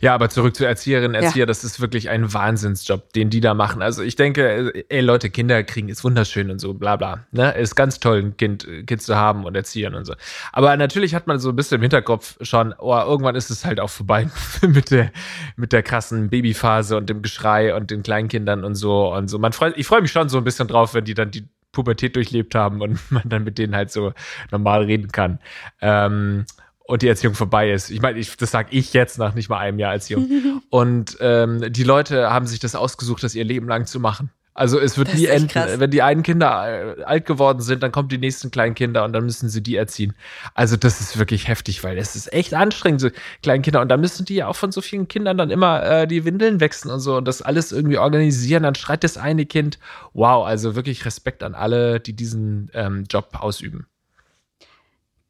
Ja, 0.00 0.14
aber 0.14 0.30
zurück 0.30 0.56
zu 0.56 0.64
Erzieherinnen, 0.64 1.14
Erzieher, 1.14 1.40
ja. 1.40 1.46
das 1.46 1.62
ist 1.62 1.78
wirklich 1.78 2.08
ein 2.08 2.32
Wahnsinnsjob, 2.32 3.12
den 3.12 3.28
die 3.28 3.40
da 3.40 3.52
machen. 3.52 3.82
Also 3.82 4.02
ich 4.02 4.16
denke, 4.16 4.72
ey 4.88 5.00
Leute, 5.00 5.28
Kinder 5.28 5.62
kriegen 5.62 5.90
ist 5.90 6.04
wunderschön 6.04 6.50
und 6.50 6.58
so, 6.58 6.72
bla 6.72 6.96
bla. 6.96 7.26
Ne? 7.32 7.52
Ist 7.52 7.74
ganz 7.74 8.00
toll, 8.00 8.18
ein 8.18 8.36
Kind, 8.38 8.66
Kind 8.86 9.02
zu 9.02 9.14
haben 9.16 9.44
und 9.44 9.54
erziehen 9.54 9.94
und 9.94 10.06
so. 10.06 10.14
Aber 10.52 10.74
natürlich 10.78 11.14
hat 11.14 11.26
man 11.26 11.38
so 11.38 11.50
ein 11.50 11.56
bisschen 11.56 11.76
im 11.76 11.82
Hinterkopf 11.82 12.38
schon, 12.40 12.74
oh, 12.78 12.96
irgendwann 12.96 13.34
ist 13.34 13.50
es 13.50 13.66
halt 13.66 13.78
auch 13.78 13.90
vorbei 13.90 14.30
mit 14.66 14.90
der, 14.90 15.12
mit 15.56 15.74
der 15.74 15.82
krassen 15.82 16.30
Babyphase 16.30 16.96
und 16.96 17.10
dem 17.10 17.20
Geschrei 17.20 17.74
und 17.74 17.90
den 17.90 18.02
Kleinkindern 18.02 18.64
und 18.64 18.74
so 18.74 19.12
und 19.12 19.28
so. 19.28 19.38
Man 19.38 19.52
freut, 19.52 19.76
ich 19.76 19.86
freue 19.86 20.00
mich 20.00 20.12
schon 20.12 20.30
so 20.30 20.38
ein 20.38 20.44
bisschen 20.44 20.68
drauf, 20.68 20.94
wenn 20.94 21.04
die 21.04 21.14
dann 21.14 21.30
die 21.30 21.46
Pubertät 21.72 22.16
durchlebt 22.16 22.54
haben 22.54 22.80
und 22.80 22.98
man 23.10 23.24
dann 23.26 23.44
mit 23.44 23.58
denen 23.58 23.76
halt 23.76 23.90
so 23.90 24.14
normal 24.50 24.84
reden 24.84 25.12
kann. 25.12 25.40
Ähm, 25.82 26.46
und 26.88 27.02
die 27.02 27.08
Erziehung 27.08 27.34
vorbei 27.34 27.70
ist. 27.70 27.90
Ich 27.90 28.00
meine, 28.00 28.18
ich, 28.18 28.34
das 28.38 28.50
sage 28.50 28.68
ich 28.72 28.94
jetzt 28.94 29.18
nach 29.18 29.34
nicht 29.34 29.50
mal 29.50 29.58
einem 29.58 29.78
Jahr 29.78 29.92
Erziehung. 29.92 30.62
und 30.70 31.18
ähm, 31.20 31.70
die 31.70 31.84
Leute 31.84 32.30
haben 32.30 32.46
sich 32.46 32.60
das 32.60 32.74
ausgesucht, 32.74 33.22
das 33.22 33.34
ihr 33.34 33.44
Leben 33.44 33.68
lang 33.68 33.84
zu 33.84 34.00
machen. 34.00 34.30
Also 34.54 34.80
es 34.80 34.96
wird 34.96 35.14
nie 35.14 35.26
enden. 35.26 35.48
Krass. 35.48 35.78
Wenn 35.78 35.90
die 35.90 36.00
einen 36.00 36.22
Kinder 36.22 36.96
äh, 36.98 37.02
alt 37.04 37.26
geworden 37.26 37.60
sind, 37.60 37.82
dann 37.82 37.92
kommen 37.92 38.08
die 38.08 38.16
nächsten 38.16 38.50
kleinen 38.50 38.74
Kinder 38.74 39.04
und 39.04 39.12
dann 39.12 39.24
müssen 39.24 39.50
sie 39.50 39.62
die 39.62 39.76
erziehen. 39.76 40.14
Also 40.54 40.76
das 40.76 41.00
ist 41.00 41.18
wirklich 41.18 41.46
heftig, 41.46 41.84
weil 41.84 41.98
es 41.98 42.16
ist 42.16 42.32
echt 42.32 42.54
anstrengend, 42.54 43.02
so 43.02 43.10
kleine 43.42 43.62
Kinder. 43.62 43.82
Und 43.82 43.88
da 43.90 43.98
müssen 43.98 44.24
die 44.24 44.36
ja 44.36 44.48
auch 44.48 44.56
von 44.56 44.72
so 44.72 44.80
vielen 44.80 45.08
Kindern 45.08 45.36
dann 45.36 45.50
immer 45.50 45.84
äh, 45.84 46.06
die 46.08 46.24
Windeln 46.24 46.58
wechseln 46.58 46.90
und 46.90 47.00
so 47.00 47.18
und 47.18 47.28
das 47.28 47.42
alles 47.42 47.70
irgendwie 47.70 47.98
organisieren. 47.98 48.62
Dann 48.62 48.74
schreit 48.74 49.04
das 49.04 49.18
eine 49.18 49.44
Kind. 49.44 49.78
Wow, 50.14 50.46
also 50.46 50.74
wirklich 50.74 51.04
Respekt 51.04 51.42
an 51.42 51.54
alle, 51.54 52.00
die 52.00 52.14
diesen 52.14 52.70
ähm, 52.72 53.04
Job 53.08 53.36
ausüben. 53.38 53.86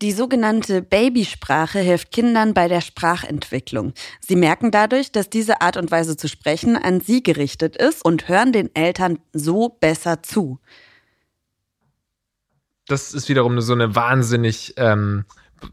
Die 0.00 0.12
sogenannte 0.12 0.80
Babysprache 0.80 1.80
hilft 1.80 2.12
Kindern 2.12 2.54
bei 2.54 2.68
der 2.68 2.80
Sprachentwicklung. 2.80 3.94
Sie 4.20 4.36
merken 4.36 4.70
dadurch, 4.70 5.10
dass 5.10 5.28
diese 5.28 5.60
Art 5.60 5.76
und 5.76 5.90
Weise 5.90 6.16
zu 6.16 6.28
sprechen 6.28 6.76
an 6.76 7.00
sie 7.00 7.22
gerichtet 7.22 7.76
ist 7.76 8.04
und 8.04 8.28
hören 8.28 8.52
den 8.52 8.72
Eltern 8.76 9.18
so 9.32 9.68
besser 9.68 10.22
zu. 10.22 10.60
Das 12.86 13.12
ist 13.12 13.28
wiederum 13.28 13.60
so 13.60 13.72
eine 13.72 13.96
wahnsinnig 13.96 14.74
ähm, 14.76 15.24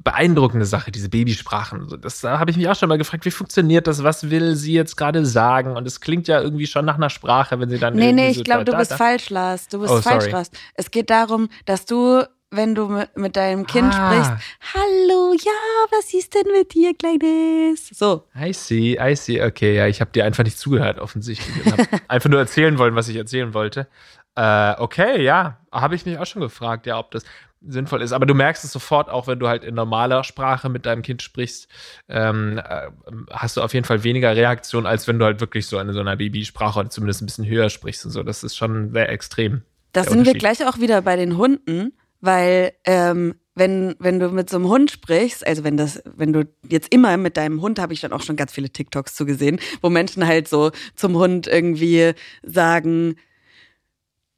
beeindruckende 0.03 0.65
Sache, 0.65 0.91
diese 0.91 1.10
Babysprachen. 1.10 2.00
Das 2.01 2.22
da 2.22 2.39
habe 2.39 2.50
ich 2.50 2.58
mich 2.58 2.67
auch 2.67 2.75
schon 2.75 2.89
mal 2.89 2.98
gefragt, 2.98 3.25
wie 3.25 3.32
funktioniert 3.32 3.86
das? 3.86 4.03
Was 4.03 4.32
will 4.32 4.55
sie 4.55 4.74
jetzt 4.74 4.98
gerade 4.98 5.24
sagen? 5.25 5.77
Und 5.77 5.86
es 5.86 6.01
klingt 6.01 6.27
ja 6.27 6.41
irgendwie 6.41 6.67
schon 6.67 6.86
nach 6.86 6.96
einer 6.96 7.12
Sprache, 7.12 7.60
wenn 7.60 7.70
sie 7.70 7.77
dann. 7.77 7.96
Nee, 7.96 8.12
nee, 8.12 8.29
ich 8.29 8.44
glaube, 8.44 8.65
du 8.65 8.75
bist 8.75 8.94
falsch, 8.94 9.29
Lars. 9.29 9.67
Du 9.67 9.79
bist 9.79 9.94
oh, 9.94 10.01
falsch, 10.01 10.29
Lars. 10.32 10.50
Es 10.74 10.89
geht 10.89 11.10
darum, 11.10 11.50
dass 11.65 11.86
du 11.86 12.24
wenn 12.55 12.75
du 12.75 13.03
mit 13.15 13.35
deinem 13.35 13.65
Kind 13.65 13.93
ah. 13.93 14.12
sprichst, 14.12 14.31
hallo, 14.74 15.33
ja, 15.33 15.51
was 15.91 16.13
ist 16.13 16.33
denn 16.33 16.51
mit 16.51 16.74
dir, 16.74 16.93
Kleines? 16.95 17.88
So. 17.89 18.24
I 18.35 18.53
see, 18.53 18.97
I 19.00 19.15
see. 19.15 19.41
Okay, 19.43 19.75
ja, 19.75 19.88
ich 19.88 20.01
habe 20.01 20.12
dir 20.12 20.25
einfach 20.25 20.43
nicht 20.43 20.57
zugehört, 20.57 21.00
offensichtlich. 21.00 21.65
Und 21.65 21.88
einfach 22.07 22.29
nur 22.29 22.39
erzählen 22.39 22.77
wollen, 22.77 22.95
was 22.95 23.07
ich 23.07 23.15
erzählen 23.15 23.53
wollte. 23.53 23.88
Äh, 24.35 24.74
okay, 24.79 25.24
ja, 25.24 25.59
habe 25.71 25.95
ich 25.95 26.05
mich 26.05 26.17
auch 26.17 26.25
schon 26.25 26.41
gefragt, 26.41 26.85
ja, 26.85 27.00
ob 27.00 27.12
das 27.12 27.24
sinnvoll 27.67 28.01
ist. 28.01 28.12
Aber 28.12 28.25
du 28.25 28.33
merkst 28.33 28.63
es 28.63 28.71
sofort, 28.71 29.09
auch 29.09 29.27
wenn 29.27 29.39
du 29.39 29.47
halt 29.47 29.63
in 29.63 29.75
normaler 29.75 30.24
Sprache 30.24 30.69
mit 30.69 30.85
deinem 30.85 31.01
Kind 31.01 31.21
sprichst, 31.21 31.67
ähm, 32.09 32.59
äh, 32.59 32.89
hast 33.31 33.57
du 33.57 33.62
auf 33.62 33.74
jeden 33.74 33.85
Fall 33.85 34.03
weniger 34.03 34.35
Reaktion, 34.35 34.85
als 34.85 35.07
wenn 35.07 35.19
du 35.19 35.25
halt 35.25 35.39
wirklich 35.39 35.67
so 35.67 35.79
in 35.79 35.91
so 35.91 36.00
einer 36.00 36.15
Babysprache 36.15 36.79
oder 36.79 36.89
zumindest 36.89 37.21
ein 37.21 37.25
bisschen 37.25 37.47
höher 37.47 37.69
sprichst 37.69 38.05
und 38.05 38.12
so. 38.12 38.24
Das 38.24 38.43
ist 38.43 38.55
schon 38.55 38.91
sehr 38.91 39.09
extrem. 39.09 39.63
Da 39.93 40.03
sind 40.03 40.25
wir 40.25 40.33
gleich 40.33 40.65
auch 40.65 40.79
wieder 40.79 41.01
bei 41.01 41.15
den 41.15 41.38
Hunden 41.38 41.93
weil 42.25 42.74
ähm, 42.86 43.36
wenn, 43.55 43.96
wenn 44.00 44.20
du 44.20 44.29
mit 44.29 44.50
so 44.50 44.58
einem 44.58 44.67
Hund 44.67 44.91
sprichst, 44.91 45.46
also 45.48 45.63
wenn 45.63 45.77
das, 45.77 46.01
wenn 46.05 46.34
du 46.34 46.48
jetzt 46.67 46.94
immer 46.94 47.15
mit 47.17 47.38
deinem 47.38 47.62
Hund, 47.62 47.79
habe 47.79 47.94
ich 47.94 48.01
dann 48.01 48.12
auch 48.12 48.22
schon 48.22 48.36
ganz 48.36 48.51
viele 48.51 48.70
TikToks 48.70 49.15
zu 49.15 49.25
gesehen, 49.25 49.60
wo 49.82 49.89
Menschen 49.89 50.27
halt 50.27 50.48
so 50.48 50.72
zum 50.96 51.15
Hund 51.15 51.48
irgendwie 51.48 52.13
sagen, 52.44 53.15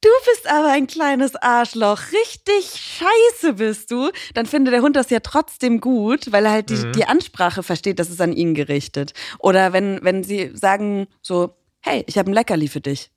du 0.00 0.08
bist 0.26 0.48
aber 0.48 0.70
ein 0.70 0.86
kleines 0.86 1.34
Arschloch, 1.34 2.00
richtig 2.12 2.80
scheiße 2.80 3.54
bist 3.54 3.90
du, 3.90 4.10
dann 4.34 4.46
findet 4.46 4.74
der 4.74 4.82
Hund 4.82 4.94
das 4.94 5.10
ja 5.10 5.18
trotzdem 5.20 5.80
gut, 5.80 6.30
weil 6.30 6.44
er 6.44 6.52
halt 6.52 6.70
die, 6.70 6.76
mhm. 6.76 6.92
die 6.92 7.04
Ansprache 7.04 7.64
versteht, 7.64 7.98
das 7.98 8.10
ist 8.10 8.20
an 8.20 8.32
ihn 8.32 8.54
gerichtet. 8.54 9.14
Oder 9.40 9.72
wenn, 9.72 9.98
wenn 10.02 10.22
sie 10.22 10.52
sagen 10.54 11.08
so, 11.22 11.56
hey, 11.80 12.04
ich 12.06 12.18
habe 12.18 12.30
ein 12.30 12.34
Leckerli 12.34 12.68
für 12.68 12.80
dich 12.80 13.10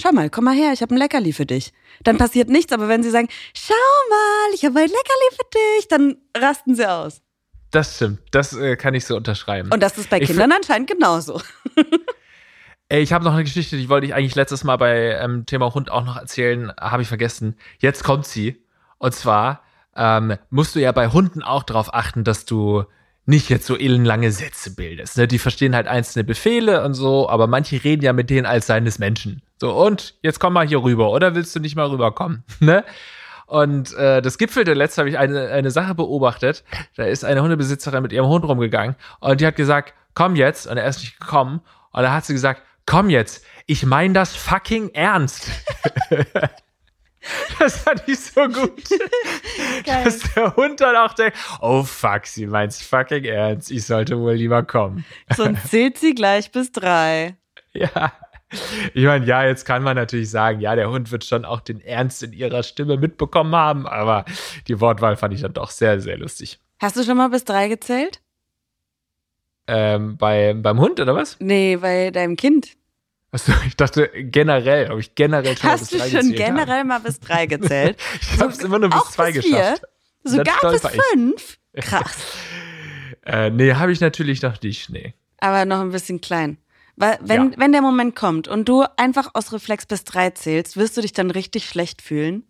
schau 0.00 0.12
mal, 0.12 0.30
komm 0.30 0.44
mal 0.44 0.54
her, 0.54 0.72
ich 0.72 0.82
habe 0.82 0.94
ein 0.94 0.98
Leckerli 0.98 1.32
für 1.32 1.46
dich. 1.46 1.72
Dann 2.02 2.18
passiert 2.18 2.48
nichts, 2.48 2.72
aber 2.72 2.88
wenn 2.88 3.02
sie 3.02 3.10
sagen, 3.10 3.28
schau 3.54 3.74
mal, 4.10 4.54
ich 4.54 4.64
habe 4.64 4.78
ein 4.78 4.88
Leckerli 4.88 5.30
für 5.32 5.50
dich, 5.52 5.88
dann 5.88 6.16
rasten 6.36 6.74
sie 6.74 6.88
aus. 6.88 7.20
Das 7.70 7.96
stimmt, 7.96 8.20
das 8.30 8.54
äh, 8.54 8.76
kann 8.76 8.94
ich 8.94 9.04
so 9.04 9.16
unterschreiben. 9.16 9.70
Und 9.72 9.82
das 9.82 9.98
ist 9.98 10.08
bei 10.08 10.20
Kindern 10.20 10.52
anscheinend 10.52 10.88
genauso. 10.88 11.40
Ey, 12.88 13.02
ich 13.02 13.12
habe 13.12 13.24
noch 13.24 13.34
eine 13.34 13.44
Geschichte, 13.44 13.76
die 13.76 13.90
wollte 13.90 14.06
ich 14.06 14.14
eigentlich 14.14 14.34
letztes 14.34 14.64
Mal 14.64 14.76
bei 14.76 15.18
ähm, 15.20 15.44
Thema 15.44 15.74
Hund 15.74 15.90
auch 15.90 16.04
noch 16.04 16.16
erzählen, 16.16 16.72
habe 16.80 17.02
ich 17.02 17.08
vergessen. 17.08 17.56
Jetzt 17.78 18.02
kommt 18.02 18.24
sie. 18.24 18.64
Und 18.96 19.14
zwar 19.14 19.62
ähm, 19.94 20.36
musst 20.48 20.74
du 20.74 20.80
ja 20.80 20.92
bei 20.92 21.08
Hunden 21.08 21.42
auch 21.42 21.62
darauf 21.62 21.92
achten, 21.92 22.24
dass 22.24 22.46
du 22.46 22.84
nicht 23.26 23.50
jetzt 23.50 23.66
so 23.66 23.76
ellenlange 23.76 24.32
Sätze 24.32 24.74
bildest. 24.74 25.18
Ne? 25.18 25.28
Die 25.28 25.38
verstehen 25.38 25.76
halt 25.76 25.86
einzelne 25.86 26.24
Befehle 26.24 26.82
und 26.82 26.94
so, 26.94 27.28
aber 27.28 27.46
manche 27.46 27.84
reden 27.84 28.02
ja 28.02 28.14
mit 28.14 28.30
denen 28.30 28.46
als 28.46 28.66
seines 28.66 28.98
Menschen. 28.98 29.42
So, 29.60 29.72
und 29.74 30.14
jetzt 30.22 30.38
komm 30.38 30.52
mal 30.52 30.66
hier 30.66 30.82
rüber, 30.82 31.10
oder 31.10 31.34
willst 31.34 31.54
du 31.54 31.60
nicht 31.60 31.76
mal 31.76 31.86
rüberkommen? 31.86 32.44
Ne? 32.60 32.84
Und 33.46 33.94
äh, 33.94 34.20
das 34.20 34.36
gipfelte 34.36 34.74
letzt 34.74 34.98
habe 34.98 35.08
ich 35.08 35.16
eine, 35.16 35.48
eine 35.48 35.70
Sache 35.70 35.94
beobachtet. 35.94 36.64
Da 36.96 37.04
ist 37.04 37.24
eine 37.24 37.40
Hundebesitzerin 37.40 38.02
mit 38.02 38.12
ihrem 38.12 38.26
Hund 38.26 38.44
rumgegangen 38.44 38.94
und 39.20 39.40
die 39.40 39.46
hat 39.46 39.56
gesagt, 39.56 39.94
komm 40.12 40.36
jetzt. 40.36 40.66
Und 40.66 40.76
er 40.76 40.86
ist 40.86 41.00
nicht 41.00 41.18
gekommen. 41.18 41.62
Und 41.92 42.02
da 42.02 42.12
hat 42.12 42.26
sie 42.26 42.34
gesagt, 42.34 42.60
komm 42.84 43.08
jetzt, 43.08 43.42
ich 43.64 43.86
meine 43.86 44.12
das 44.12 44.36
fucking 44.36 44.90
ernst. 44.90 45.48
Das 47.58 47.78
fand 47.78 48.04
ich 48.06 48.18
so 48.20 48.42
gut. 48.48 48.84
Geil. 49.84 50.04
Dass 50.04 50.20
der 50.34 50.56
Hund 50.56 50.80
dann 50.80 50.96
auch 50.96 51.12
denkt, 51.12 51.36
oh 51.60 51.82
fuck, 51.82 52.26
sie 52.26 52.46
meint's 52.46 52.80
fucking 52.80 53.24
ernst, 53.24 53.70
ich 53.70 53.84
sollte 53.84 54.18
wohl 54.18 54.34
lieber 54.34 54.62
kommen. 54.62 55.04
Sonst 55.34 55.68
zählt 55.68 55.98
sie 55.98 56.14
gleich 56.14 56.52
bis 56.52 56.72
drei. 56.72 57.36
Ja. 57.72 58.12
Ich 58.94 59.04
meine, 59.04 59.26
ja, 59.26 59.44
jetzt 59.44 59.64
kann 59.66 59.82
man 59.82 59.96
natürlich 59.96 60.30
sagen, 60.30 60.60
ja, 60.60 60.74
der 60.74 60.90
Hund 60.90 61.10
wird 61.12 61.24
schon 61.24 61.44
auch 61.44 61.60
den 61.60 61.80
Ernst 61.80 62.22
in 62.22 62.32
ihrer 62.32 62.62
Stimme 62.62 62.96
mitbekommen 62.96 63.54
haben, 63.54 63.86
aber 63.86 64.24
die 64.68 64.80
Wortwahl 64.80 65.16
fand 65.16 65.34
ich 65.34 65.42
dann 65.42 65.52
doch 65.52 65.70
sehr, 65.70 66.00
sehr 66.00 66.16
lustig. 66.16 66.58
Hast 66.80 66.96
du 66.96 67.04
schon 67.04 67.16
mal 67.16 67.28
bis 67.28 67.44
drei 67.44 67.68
gezählt? 67.68 68.20
Ähm, 69.66 70.16
bei, 70.16 70.54
beim 70.54 70.80
Hund 70.80 70.98
oder 70.98 71.14
was? 71.14 71.36
Nee, 71.40 71.76
bei 71.76 72.10
deinem 72.10 72.36
Kind. 72.36 72.78
Achso, 73.30 73.52
ich 73.66 73.76
dachte 73.76 74.08
generell, 74.14 74.90
ob 74.90 74.98
ich 74.98 75.14
generell 75.14 75.56
schon 75.56 75.70
Hast 75.70 75.92
mal 75.92 75.98
bis 75.98 75.98
drei 75.98 76.08
gezählt 76.08 76.14
Hast 76.14 76.24
du 76.24 76.28
schon 76.28 76.46
generell 76.46 76.78
habe. 76.78 76.88
mal 76.88 76.98
bis 77.00 77.20
drei 77.20 77.46
gezählt? 77.46 77.98
ich 78.20 78.28
so, 78.28 78.40
habe 78.40 78.52
es 78.52 78.58
immer 78.60 78.78
nur 78.78 78.88
bis 78.88 79.04
zwei 79.10 79.32
bis 79.32 79.44
geschafft. 79.44 79.82
Sogar 80.24 80.70
bis 80.70 80.82
fünf? 81.12 81.58
Krass. 81.74 82.16
äh, 83.26 83.50
nee, 83.50 83.74
habe 83.74 83.92
ich 83.92 84.00
natürlich 84.00 84.40
noch 84.40 84.60
nicht, 84.62 84.88
nee. 84.88 85.12
Aber 85.40 85.66
noch 85.66 85.80
ein 85.80 85.90
bisschen 85.90 86.22
klein. 86.22 86.56
Weil 86.98 87.16
wenn, 87.22 87.52
ja. 87.52 87.58
wenn 87.58 87.70
der 87.70 87.80
Moment 87.80 88.16
kommt 88.16 88.48
und 88.48 88.68
du 88.68 88.84
einfach 88.96 89.30
aus 89.34 89.52
Reflex 89.52 89.86
bis 89.86 90.02
drei 90.02 90.30
zählst, 90.30 90.76
wirst 90.76 90.96
du 90.96 91.00
dich 91.00 91.12
dann 91.12 91.30
richtig 91.30 91.68
schlecht 91.68 92.02
fühlen? 92.02 92.42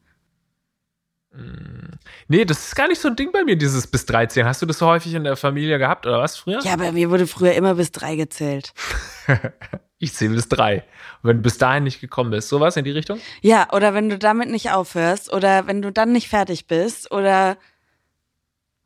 Mm. 1.32 1.98
Nee, 2.28 2.46
das 2.46 2.68
ist 2.68 2.74
gar 2.74 2.88
nicht 2.88 2.98
so 2.98 3.08
ein 3.08 3.16
Ding 3.16 3.30
bei 3.30 3.44
mir, 3.44 3.56
dieses 3.56 3.86
bis 3.86 4.06
13. 4.06 4.46
Hast 4.46 4.62
du 4.62 4.66
das 4.66 4.78
so 4.78 4.86
häufig 4.86 5.12
in 5.12 5.24
der 5.24 5.36
Familie 5.36 5.78
gehabt 5.78 6.06
oder 6.06 6.20
was 6.20 6.38
früher? 6.38 6.60
Ja, 6.62 6.76
bei 6.76 6.92
mir 6.92 7.10
wurde 7.10 7.26
früher 7.26 7.52
immer 7.52 7.74
bis 7.74 7.92
drei 7.92 8.16
gezählt. 8.16 8.72
ich 9.98 10.14
zähle 10.14 10.34
bis 10.34 10.48
drei. 10.48 10.84
Und 11.22 11.28
wenn 11.28 11.36
du 11.36 11.42
bis 11.42 11.58
dahin 11.58 11.84
nicht 11.84 12.00
gekommen 12.00 12.30
bist, 12.30 12.48
sowas 12.48 12.78
in 12.78 12.84
die 12.84 12.90
Richtung? 12.92 13.20
Ja, 13.42 13.68
oder 13.72 13.92
wenn 13.92 14.08
du 14.08 14.18
damit 14.18 14.48
nicht 14.50 14.70
aufhörst 14.70 15.30
oder 15.30 15.66
wenn 15.66 15.82
du 15.82 15.92
dann 15.92 16.12
nicht 16.12 16.28
fertig 16.28 16.66
bist 16.66 17.12
oder. 17.12 17.58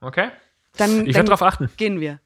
Okay. 0.00 0.30
Dann, 0.76 1.06
ich 1.06 1.14
werde 1.14 1.28
drauf 1.28 1.42
achten. 1.42 1.70
Gehen 1.76 2.00
wir 2.00 2.18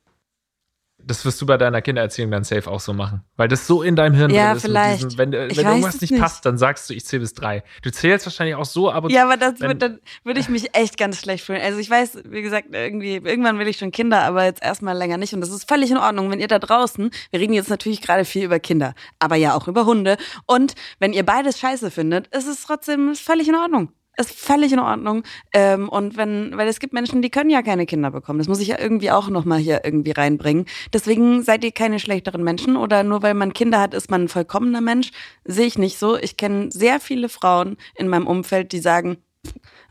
das 1.07 1.25
wirst 1.25 1.41
du 1.41 1.47
bei 1.47 1.57
deiner 1.57 1.81
Kindererziehung 1.83 2.31
dann 2.33 2.43
safe 2.43 2.69
auch 2.69 2.81
so 2.81 2.93
machen. 2.93 3.23
Weil 3.37 3.47
das 3.47 3.67
so 3.67 3.83
in 3.83 3.95
deinem 3.95 4.15
Hirn 4.15 4.31
ja, 4.31 4.49
drin 4.49 4.57
ist. 4.57 4.63
Vielleicht. 4.63 5.19
Wenn 5.19 5.33
wenn 5.33 5.51
irgendwas 5.51 6.01
nicht, 6.01 6.11
nicht, 6.11 6.21
passt, 6.21 6.45
dann 6.45 6.59
sagst 6.59 6.91
du, 6.91 6.95
ich 6.95 7.07
zähle 7.07 7.21
bis 7.21 7.33
drei. 7.33 7.63
Du 7.83 7.93
zählst 7.93 8.27
wahrscheinlich 8.27 8.57
auch 8.57 8.65
so, 8.65 8.91
aber. 8.91 9.09
Ja, 9.11 9.25
aber 9.25 9.37
das 9.37 9.61
wird, 9.61 9.81
dann 9.81 10.01
würde 10.25 10.41
ich 10.41 10.49
mich 10.49 10.75
echt 10.75 10.99
ganz 10.99 11.21
schlecht 11.21 11.45
fühlen. 11.45 11.61
Also 11.63 11.79
ich 11.79 11.89
weiß, 11.89 12.23
wie 12.29 12.43
gesagt, 12.43 12.69
irgendwie, 12.73 13.17
irgendwann 13.17 13.59
will 13.59 13.69
ich 13.69 13.79
schon 13.79 13.93
Kinder, 13.93 14.23
aber 14.23 14.45
jetzt 14.45 14.63
erstmal 14.63 14.97
länger 14.97 15.17
nicht. 15.17 15.33
Und 15.33 15.41
das 15.41 15.51
ist 15.51 15.69
völlig 15.69 15.91
in 15.91 15.99
Ordnung, 15.99 16.31
wenn 16.31 16.41
ihr 16.41 16.49
da 16.49 16.59
draußen, 16.59 17.11
wir 17.31 17.41
reden 17.41 17.53
jetzt 17.53 17.71
natürlich 17.71 18.03
gerade 18.03 18.25
viel 18.25 18.45
über 18.45 18.59
Kinder, 18.59 18.95
aber 19.21 19.37
ja 19.37 19.55
auch 19.55 19.69
über 19.69 19.87
Hunde. 19.87 20.17
Und 20.47 20.75
wenn 20.99 21.13
ihr 21.13 21.25
beides 21.25 21.61
scheiße 21.61 21.91
findet, 21.91 22.27
ist 22.29 22.49
es 22.49 22.65
trotzdem 22.65 23.15
völlig 23.15 23.49
in 23.49 23.55
Ordnung. 23.55 23.93
Ist 24.17 24.33
völlig 24.33 24.73
in 24.73 24.79
Ordnung. 24.79 25.23
Ähm, 25.53 25.89
und 25.89 26.17
wenn, 26.17 26.57
weil 26.57 26.69
es 26.69 26.81
gibt 26.81 26.93
Menschen, 26.93 27.23
die 27.23 27.31
können 27.31 27.51
ja 27.51 27.63
keine 27.63 27.87
Kinder 27.87 28.11
bekommen. 28.11 28.39
Das 28.39 28.49
muss 28.49 28.61
ich 28.61 28.69
ja 28.69 28.79
irgendwie 28.79 29.11
auch 29.11 29.29
nochmal 29.29 29.59
hier 29.59 29.85
irgendwie 29.85 30.13
reinbringen. 30.13 30.67
Deswegen 30.93 31.43
seid 31.43 31.65
ihr 31.65 31.73
keine 31.73 31.99
schlechteren 31.99 32.43
Menschen 32.43 32.77
oder 32.77 33.03
nur 33.03 33.23
weil 33.23 33.35
man 33.35 33.53
Kinder 33.53 33.81
hat, 33.81 33.95
ist 33.95 34.11
man 34.11 34.23
ein 34.23 34.29
vollkommener 34.29 34.81
Mensch. 34.81 35.11
Sehe 35.45 35.67
ich 35.67 35.79
nicht 35.79 35.99
so. 35.99 36.17
Ich 36.17 36.37
kenne 36.37 36.71
sehr 36.71 37.01
viele 37.01 37.29
Frauen 37.29 37.77
in 37.95 38.09
meinem 38.09 38.27
Umfeld, 38.27 38.73
die 38.73 38.81
sagen, 38.81 39.19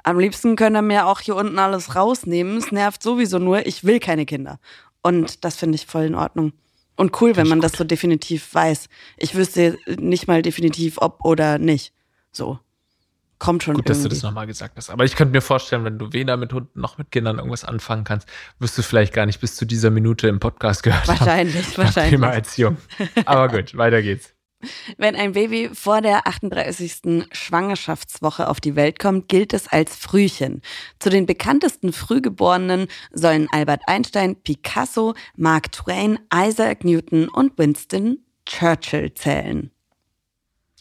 am 0.03 0.19
liebsten 0.19 0.55
können 0.55 0.75
er 0.75 0.81
mir 0.81 1.07
auch 1.07 1.21
hier 1.21 1.35
unten 1.35 1.59
alles 1.59 1.95
rausnehmen. 1.95 2.57
Es 2.57 2.71
nervt 2.71 3.01
sowieso 3.01 3.39
nur, 3.39 3.65
ich 3.65 3.83
will 3.83 3.99
keine 3.99 4.25
Kinder. 4.25 4.59
Und 5.01 5.43
das 5.45 5.55
finde 5.55 5.75
ich 5.75 5.85
voll 5.85 6.05
in 6.05 6.15
Ordnung. 6.15 6.53
Und 6.95 7.21
cool, 7.21 7.35
wenn 7.35 7.47
man 7.47 7.61
das 7.61 7.73
so 7.73 7.83
definitiv 7.83 8.53
weiß. 8.53 8.87
Ich 9.17 9.35
wüsste 9.35 9.77
nicht 9.99 10.27
mal 10.27 10.41
definitiv, 10.41 10.97
ob 10.99 11.23
oder 11.25 11.57
nicht. 11.57 11.93
So. 12.31 12.59
Kommt 13.45 13.63
schon. 13.63 13.75
Gut, 13.75 13.85
irgendwie. 13.85 13.93
dass 13.93 14.03
du 14.03 14.09
das 14.09 14.23
nochmal 14.23 14.47
gesagt 14.47 14.75
hast. 14.77 14.89
Aber 14.89 15.05
ich 15.05 15.15
könnte 15.15 15.31
mir 15.31 15.41
vorstellen, 15.41 15.83
wenn 15.85 15.97
du 15.97 16.11
weder 16.13 16.37
mit 16.37 16.51
Hunden 16.51 16.79
noch 16.79 16.97
mit 16.97 17.11
Kindern 17.11 17.37
irgendwas 17.37 17.63
anfangen 17.63 18.03
kannst, 18.03 18.27
wirst 18.59 18.77
du 18.77 18.81
vielleicht 18.81 19.13
gar 19.13 19.25
nicht 19.25 19.39
bis 19.39 19.55
zu 19.55 19.65
dieser 19.65 19.91
Minute 19.91 20.27
im 20.27 20.39
Podcast 20.39 20.83
gehört 20.83 21.07
Wahrscheinlich, 21.07 21.67
haben. 21.67 21.77
wahrscheinlich. 21.77 22.11
Thema 22.11 22.31
Erziehung. 22.31 22.77
Aber 23.25 23.49
gut, 23.49 23.77
weiter 23.77 24.01
geht's. 24.01 24.35
Wenn 24.97 25.15
ein 25.15 25.33
Baby 25.33 25.69
vor 25.73 26.01
der 26.01 26.27
38. 26.27 27.27
Schwangerschaftswoche 27.31 28.47
auf 28.47 28.59
die 28.59 28.75
Welt 28.75 28.99
kommt, 28.99 29.27
gilt 29.27 29.53
es 29.53 29.67
als 29.67 29.95
Frühchen. 29.95 30.61
Zu 30.99 31.09
den 31.09 31.25
bekanntesten 31.25 31.93
Frühgeborenen 31.93 32.87
sollen 33.11 33.47
Albert 33.51 33.81
Einstein, 33.87 34.35
Picasso, 34.35 35.13
Mark 35.35 35.71
Twain, 35.71 36.19
Isaac 36.33 36.83
Newton 36.83 37.27
und 37.27 37.57
Winston 37.57 38.19
Churchill 38.45 39.13
zählen. 39.13 39.71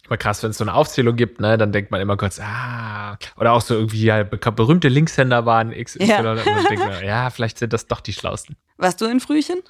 Immer 0.06 0.16
krass, 0.18 0.42
wenn 0.42 0.50
es 0.50 0.58
so 0.58 0.64
eine 0.64 0.74
Aufzählung 0.74 1.16
gibt, 1.16 1.40
ne, 1.40 1.56
dann 1.56 1.72
denkt 1.72 1.90
man 1.90 2.00
immer 2.00 2.16
kurz, 2.18 2.38
ah, 2.38 3.16
oder 3.36 3.52
auch 3.52 3.62
so 3.62 3.74
irgendwie 3.74 4.04
ja, 4.04 4.22
berühmte 4.22 4.88
Linkshänder 4.88 5.46
waren 5.46 5.70
XY, 5.72 6.04
Ja. 6.04 6.18
und 6.18 6.24
dann 6.26 6.36
denkt 6.68 6.78
man, 6.86 7.04
ja, 7.04 7.30
vielleicht 7.30 7.58
sind 7.58 7.72
das 7.72 7.86
doch 7.86 8.00
die 8.00 8.12
Schlausten. 8.12 8.56
Warst 8.76 9.00
du 9.00 9.06
ein 9.06 9.20
Frühchen? 9.20 9.62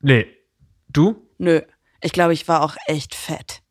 Nee. 0.00 0.26
Du? 0.88 1.26
Nö. 1.38 1.62
Ich 2.02 2.12
glaube, 2.12 2.34
ich 2.34 2.46
war 2.48 2.62
auch 2.62 2.76
echt 2.86 3.14
fett. 3.14 3.62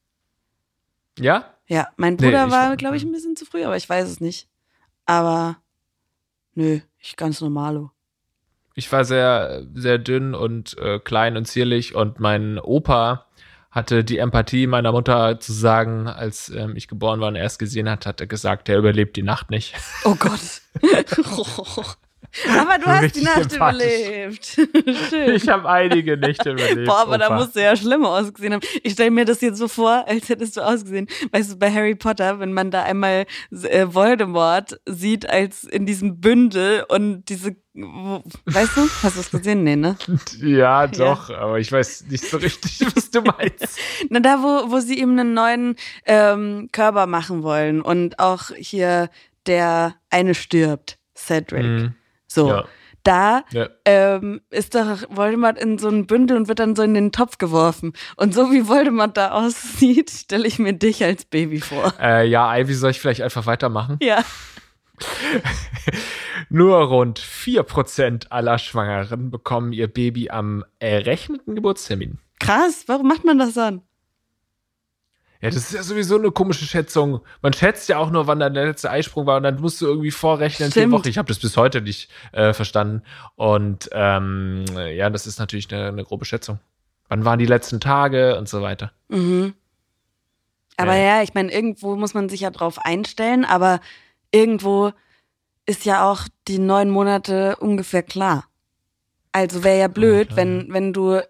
Ja? 1.20 1.54
Ja, 1.68 1.88
mein 1.98 2.16
Nee, 2.16 2.26
Bruder 2.28 2.46
ich 2.48 2.52
war, 2.52 2.70
war- 2.70 2.78
glaube 2.78 2.98
ich, 2.98 3.04
ein 3.04 3.12
bisschen 3.12 3.36
zu 3.36 3.46
früh, 3.46 3.64
aber 3.64 3.78
ich 3.78 3.88
weiß 3.88 4.08
es 4.10 4.20
nicht. 4.20 4.48
Aber 5.06 5.58
nö, 6.56 6.80
ich 7.00 7.16
ganz 7.16 7.42
normalo. 7.42 7.92
Ich 8.74 8.92
war 8.92 9.06
sehr, 9.06 9.66
sehr 9.74 9.98
dünn 10.00 10.34
und 10.36 10.78
äh, 10.80 11.00
klein 11.00 11.38
und 11.38 11.46
zierlich 11.46 11.96
und 11.96 12.20
mein 12.20 12.60
Opa 12.60 13.26
hatte 13.76 14.06
die 14.06 14.18
Empathie 14.20 14.68
meiner 14.68 14.94
Mutter 14.94 15.40
zu 15.40 15.52
sagen, 15.52 16.08
als 16.08 16.50
ähm, 16.50 16.78
ich 16.78 16.88
geboren 16.88 17.20
war 17.20 17.28
und 17.28 17.36
er 17.36 17.46
es 17.46 17.60
gesehen 17.60 17.90
hat, 17.90 18.06
hat 18.06 18.22
er 18.22 18.28
gesagt, 18.28 18.70
er 18.70 18.78
überlebt 18.78 19.18
die 19.18 19.24
Nacht 19.24 19.52
nicht. 19.52 19.76
Oh 20.06 20.16
Gott. 20.16 20.62
aber 22.60 22.78
du 22.78 22.86
hast 22.86 23.16
die 23.16 23.24
Nacht 23.24 23.54
überlebt. 23.54 24.46
Schön. 25.10 25.36
Ich 25.36 25.48
habe 25.48 25.70
einige 25.70 26.18
Nächte 26.18 26.52
überlebt. 26.52 26.86
Boah, 26.86 27.00
aber 27.00 27.18
da 27.18 27.28
Opa. 27.28 27.38
musst 27.38 27.56
du 27.56 27.62
ja 27.62 27.76
schlimmer 27.76 28.10
ausgesehen 28.10 28.54
haben. 28.54 28.62
Ich 28.84 28.94
stelle 28.94 29.12
mir 29.12 29.26
das 29.26 29.42
jetzt 29.42 29.58
so 29.58 29.68
vor, 29.68 30.06
als 30.08 30.30
hättest 30.30 30.58
du 30.58 30.62
ausgesehen. 30.62 31.08
Weißt 31.32 31.54
du, 31.54 31.58
bei 31.58 31.72
Harry 31.72 31.96
Potter, 31.96 32.40
wenn 32.40 32.54
man 32.54 32.72
da 32.72 32.84
einmal 32.84 33.26
äh, 33.52 33.88
Voldemort 33.90 34.80
sieht 34.86 35.30
als 35.30 35.64
in 35.64 35.86
diesem 35.86 36.20
Bündel 36.20 36.86
und 36.88 37.26
diese, 37.30 37.56
weißt 37.74 38.78
du, 38.78 38.90
hast 39.04 39.16
du 39.16 39.20
es 39.22 39.32
gesehen? 39.32 39.64
Nee, 39.64 39.76
ne? 39.76 39.98
Ja, 40.42 40.88
doch, 40.88 41.30
aber 41.30 41.60
ich 41.60 41.72
weiß 41.72 42.06
nicht 42.10 42.26
so 42.26 42.38
richtig, 42.38 42.86
was 42.96 43.12
du 43.12 43.22
meinst. 43.22 43.80
Na, 44.10 44.20
da, 44.20 44.42
wo, 44.42 44.72
wo 44.72 44.80
sie 44.80 45.00
ihm 45.00 45.12
einen 45.12 45.34
neuen 45.34 45.76
ähm, 46.06 46.70
Körper 46.72 47.08
machen 47.08 47.44
wollen 47.44 47.82
und 47.82 48.20
auch 48.20 48.52
hier 48.56 49.10
der 49.46 49.96
eine 50.10 50.34
stirbt, 50.34 50.98
Cedric. 51.16 51.64
Mhm. 51.64 51.96
So. 52.36 52.50
Ja. 52.50 52.66
Da 53.04 53.44
Ja. 53.52 53.68
ähm, 53.86 54.42
ist 54.50 54.74
doch 54.74 55.04
Voldemort 55.10 55.60
in 55.60 55.78
so 55.78 55.90
ein 55.90 56.08
Bündel 56.08 56.38
und 56.38 56.48
wird 56.48 56.58
dann 56.58 56.76
so 56.76 56.82
in 56.82 56.96
den 56.96 57.12
Topf 57.12 57.38
geworfen. 57.38 57.94
Und 58.18 58.34
so 58.34 58.52
wie 58.52 58.68
Voldemort 58.68 59.16
da 59.16 59.32
aussieht, 59.32 60.10
stelle 60.10 60.48
ich 60.48 60.58
mir 60.58 60.74
dich 60.74 61.04
als 61.04 61.26
Baby 61.26 61.60
vor. 61.60 61.94
Äh, 62.02 62.28
ja, 62.28 62.56
Ivy, 62.58 62.74
soll 62.74 62.90
ich 62.92 63.00
vielleicht 63.00 63.22
einfach 63.22 63.46
weitermachen? 63.46 63.98
Ja. 64.02 64.24
Nur 66.50 66.78
rund 66.78 67.20
4% 67.20 68.28
aller 68.30 68.58
Schwangeren 68.58 69.30
bekommen 69.32 69.72
ihr 69.74 69.88
Baby 69.88 70.30
am 70.30 70.64
errechneten 70.80 71.56
Geburtstermin. 71.56 72.18
Krass, 72.40 72.84
warum 72.88 73.08
macht 73.08 73.24
man 73.26 73.38
das 73.38 73.54
dann? 73.54 73.82
Ja, 75.46 75.52
das 75.52 75.66
ist 75.66 75.74
ja 75.74 75.84
sowieso 75.84 76.18
eine 76.18 76.32
komische 76.32 76.66
Schätzung. 76.66 77.22
Man 77.42 77.54
schätzt 77.54 77.88
ja 77.88 77.98
auch 78.00 78.10
nur, 78.10 78.26
wann 78.28 78.40
der 78.40 78.50
letzte 78.50 78.90
Eisprung 78.90 79.26
war 79.26 79.38
und 79.38 79.44
dann 79.44 79.62
musst 79.62 79.80
du 79.80 79.86
irgendwie 79.86 80.12
vorrechnen, 80.12 80.72
vier. 80.72 80.90
Wochen. 80.92 81.08
Ich 81.08 81.18
habe 81.18 81.28
das 81.28 81.40
bis 81.40 81.56
heute 81.56 81.82
nicht 81.82 82.10
äh, 82.32 82.54
verstanden. 82.54 83.04
Und 83.36 83.90
ähm, 83.92 84.66
ja, 84.94 85.10
das 85.10 85.28
ist 85.28 85.40
natürlich 85.40 85.72
eine, 85.74 85.90
eine 85.90 86.04
grobe 86.04 86.26
Schätzung. 86.26 86.60
Wann 87.10 87.26
waren 87.26 87.38
die 87.38 87.46
letzten 87.46 87.80
Tage 87.80 88.38
und 88.38 88.50
so 88.50 88.62
weiter. 88.62 88.92
Mhm. 89.10 89.54
Aber 90.78 90.96
Ja. 90.96 91.18
ja, 91.18 91.22
ich 91.22 91.34
meine, 91.34 91.52
irgendwo 91.52 91.96
muss 91.96 92.14
man 92.14 92.28
sich 92.28 92.42
ja 92.42 92.50
drauf 92.50 92.80
einstellen, 92.80 93.46
aber 93.46 93.80
irgendwo 94.32 94.92
ist 95.66 95.86
ja 95.86 96.10
auch 96.10 96.24
die 96.48 96.60
neun 96.60 96.90
Monate 96.90 97.56
ungefähr 97.58 98.04
klar. 98.04 98.46
Also 99.32 99.64
wäre 99.64 99.80
ja 99.80 99.88
blöd, 99.88 100.28
klar, 100.30 100.38
wenn, 100.38 100.74
wenn 100.74 100.94
du 100.94 101.22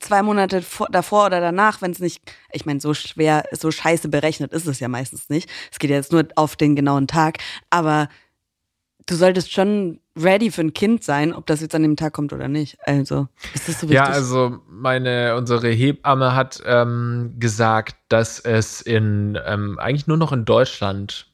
zwei 0.00 0.22
Monate 0.22 0.62
vor, 0.62 0.88
davor 0.90 1.26
oder 1.26 1.40
danach, 1.40 1.82
wenn 1.82 1.90
es 1.90 1.98
nicht, 1.98 2.22
ich 2.52 2.66
meine, 2.66 2.80
so 2.80 2.94
schwer, 2.94 3.44
so 3.52 3.70
scheiße 3.70 4.08
berechnet 4.08 4.52
ist 4.52 4.66
es 4.66 4.80
ja 4.80 4.88
meistens 4.88 5.28
nicht. 5.28 5.48
Es 5.70 5.78
geht 5.78 5.90
ja 5.90 5.96
jetzt 5.96 6.12
nur 6.12 6.26
auf 6.36 6.56
den 6.56 6.76
genauen 6.76 7.06
Tag, 7.06 7.38
aber 7.70 8.08
du 9.06 9.14
solltest 9.14 9.52
schon 9.52 10.00
ready 10.16 10.50
für 10.50 10.60
ein 10.60 10.74
Kind 10.74 11.02
sein, 11.02 11.32
ob 11.32 11.46
das 11.46 11.60
jetzt 11.60 11.74
an 11.74 11.82
dem 11.82 11.96
Tag 11.96 12.12
kommt 12.12 12.32
oder 12.32 12.48
nicht. 12.48 12.76
Also, 12.86 13.28
ist 13.54 13.68
das 13.68 13.80
so 13.80 13.88
wichtig? 13.88 13.96
Ja, 13.96 14.04
also 14.04 14.58
meine, 14.68 15.36
unsere 15.36 15.68
Hebamme 15.68 16.34
hat 16.34 16.62
ähm, 16.66 17.34
gesagt, 17.38 17.96
dass 18.08 18.40
es 18.40 18.80
in, 18.80 19.38
ähm, 19.46 19.78
eigentlich 19.78 20.06
nur 20.06 20.16
noch 20.16 20.32
in 20.32 20.44
Deutschland, 20.44 21.32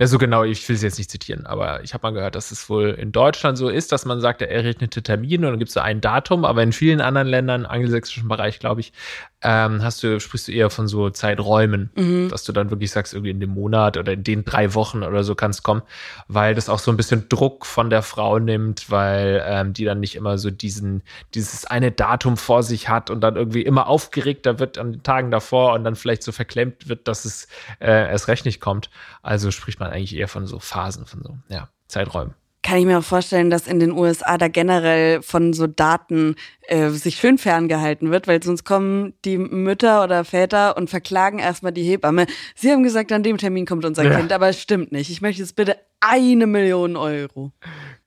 ja, 0.00 0.06
so 0.06 0.16
genau, 0.16 0.44
ich 0.44 0.66
will 0.66 0.76
sie 0.76 0.86
jetzt 0.86 0.96
nicht 0.96 1.10
zitieren, 1.10 1.44
aber 1.44 1.84
ich 1.84 1.92
habe 1.92 2.06
mal 2.06 2.14
gehört, 2.14 2.34
dass 2.34 2.50
es 2.52 2.70
wohl 2.70 2.88
in 2.88 3.12
Deutschland 3.12 3.58
so 3.58 3.68
ist, 3.68 3.92
dass 3.92 4.06
man 4.06 4.18
sagt, 4.22 4.40
der 4.40 4.50
errechnete 4.50 5.02
Termin 5.02 5.44
und 5.44 5.50
dann 5.50 5.58
gibt 5.58 5.68
es 5.68 5.74
so 5.74 5.80
ein 5.80 6.00
Datum, 6.00 6.46
aber 6.46 6.62
in 6.62 6.72
vielen 6.72 7.02
anderen 7.02 7.28
Ländern, 7.28 7.66
angelsächsischen 7.66 8.26
Bereich, 8.26 8.58
glaube 8.60 8.80
ich, 8.80 8.94
ähm, 9.42 9.82
hast 9.82 10.02
du, 10.02 10.20
sprichst 10.20 10.48
du 10.48 10.52
eher 10.52 10.68
von 10.70 10.86
so 10.86 11.08
Zeiträumen, 11.10 11.90
Mhm. 11.96 12.28
dass 12.28 12.44
du 12.44 12.52
dann 12.52 12.70
wirklich 12.70 12.90
sagst, 12.90 13.14
irgendwie 13.14 13.30
in 13.30 13.40
dem 13.40 13.50
Monat 13.50 13.96
oder 13.96 14.12
in 14.12 14.22
den 14.22 14.44
drei 14.44 14.74
Wochen 14.74 15.02
oder 15.02 15.24
so 15.24 15.34
kannst 15.34 15.62
kommen, 15.62 15.82
weil 16.28 16.54
das 16.54 16.68
auch 16.68 16.78
so 16.78 16.90
ein 16.90 16.96
bisschen 16.96 17.28
Druck 17.28 17.64
von 17.64 17.88
der 17.90 18.02
Frau 18.02 18.38
nimmt, 18.38 18.90
weil 18.90 19.42
ähm, 19.46 19.72
die 19.72 19.84
dann 19.84 20.00
nicht 20.00 20.14
immer 20.14 20.36
so 20.38 20.50
diesen, 20.50 21.02
dieses 21.34 21.64
eine 21.64 21.90
Datum 21.90 22.36
vor 22.36 22.62
sich 22.62 22.88
hat 22.88 23.08
und 23.10 23.20
dann 23.22 23.36
irgendwie 23.36 23.62
immer 23.62 23.86
aufgeregter 23.86 24.58
wird 24.58 24.76
an 24.78 24.92
den 24.92 25.02
Tagen 25.02 25.30
davor 25.30 25.72
und 25.74 25.84
dann 25.84 25.96
vielleicht 25.96 26.22
so 26.22 26.32
verklemmt 26.32 26.88
wird, 26.88 27.08
dass 27.08 27.24
es 27.24 27.48
äh, 27.78 28.10
erst 28.10 28.28
recht 28.28 28.44
nicht 28.44 28.60
kommt. 28.60 28.90
Also 29.22 29.50
spricht 29.50 29.80
man 29.80 29.90
eigentlich 29.90 30.14
eher 30.16 30.28
von 30.28 30.46
so 30.46 30.58
Phasen, 30.58 31.06
von 31.06 31.22
so, 31.22 31.38
ja, 31.48 31.68
Zeiträumen. 31.88 32.34
Kann 32.62 32.78
ich 32.78 32.84
mir 32.84 32.98
auch 32.98 33.04
vorstellen, 33.04 33.50
dass 33.50 33.66
in 33.66 33.80
den 33.80 33.92
USA 33.92 34.36
da 34.36 34.48
generell 34.48 35.22
von 35.22 35.52
so 35.52 35.66
Daten 35.66 36.36
äh, 36.62 36.90
sich 36.90 37.16
schön 37.16 37.38
ferngehalten 37.38 38.10
wird, 38.10 38.28
weil 38.28 38.42
sonst 38.42 38.64
kommen 38.64 39.14
die 39.24 39.38
Mütter 39.38 40.04
oder 40.04 40.24
Väter 40.24 40.76
und 40.76 40.90
verklagen 40.90 41.38
erstmal 41.38 41.72
die 41.72 41.84
Hebamme. 41.84 42.26
Sie 42.54 42.70
haben 42.70 42.82
gesagt, 42.82 43.12
an 43.12 43.22
dem 43.22 43.38
Termin 43.38 43.66
kommt 43.66 43.84
unser 43.84 44.04
Ja. 44.04 44.16
Kind, 44.16 44.32
aber 44.32 44.48
es 44.48 44.60
stimmt 44.60 44.92
nicht. 44.92 45.10
Ich 45.10 45.22
möchte 45.22 45.40
jetzt 45.42 45.56
bitte 45.56 45.76
eine 46.00 46.46
Million 46.46 46.96
Euro. 46.96 47.52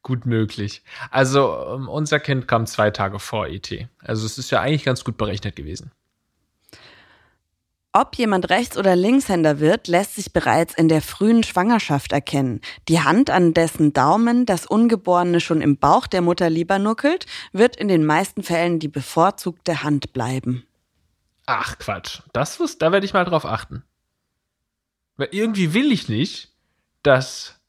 Gut 0.01 0.25
möglich. 0.25 0.83
Also 1.09 1.55
ähm, 1.75 1.87
unser 1.87 2.19
Kind 2.19 2.47
kam 2.47 2.65
zwei 2.65 2.91
Tage 2.91 3.19
vor 3.19 3.47
ET. 3.47 3.87
Also 3.99 4.25
es 4.25 4.37
ist 4.37 4.51
ja 4.51 4.61
eigentlich 4.61 4.83
ganz 4.83 5.03
gut 5.03 5.17
berechnet 5.17 5.55
gewesen. 5.55 5.91
Ob 7.95 8.15
jemand 8.15 8.49
Rechts- 8.49 8.75
oder 8.75 8.95
Linkshänder 8.95 9.59
wird, 9.59 9.87
lässt 9.87 10.15
sich 10.15 10.33
bereits 10.33 10.73
in 10.73 10.87
der 10.87 10.99
frühen 10.99 11.43
Schwangerschaft 11.43 12.11
erkennen. 12.11 12.59
Die 12.87 13.01
Hand, 13.01 13.29
an 13.29 13.53
dessen 13.53 13.93
Daumen 13.93 14.47
das 14.47 14.65
Ungeborene 14.65 15.39
schon 15.39 15.61
im 15.61 15.77
Bauch 15.77 16.07
der 16.07 16.23
Mutter 16.23 16.49
lieber 16.49 16.79
nuckelt, 16.79 17.27
wird 17.51 17.75
in 17.75 17.87
den 17.87 18.03
meisten 18.03 18.41
Fällen 18.41 18.79
die 18.79 18.87
bevorzugte 18.87 19.83
Hand 19.83 20.11
bleiben. 20.11 20.65
Ach 21.45 21.77
Quatsch, 21.77 22.21
das 22.33 22.59
wusste, 22.59 22.79
da 22.79 22.91
werde 22.91 23.05
ich 23.05 23.13
mal 23.13 23.25
drauf 23.25 23.45
achten. 23.45 23.83
Weil 25.15 25.29
irgendwie 25.29 25.75
will 25.75 25.91
ich 25.91 26.09
nicht, 26.09 26.51
dass 27.03 27.59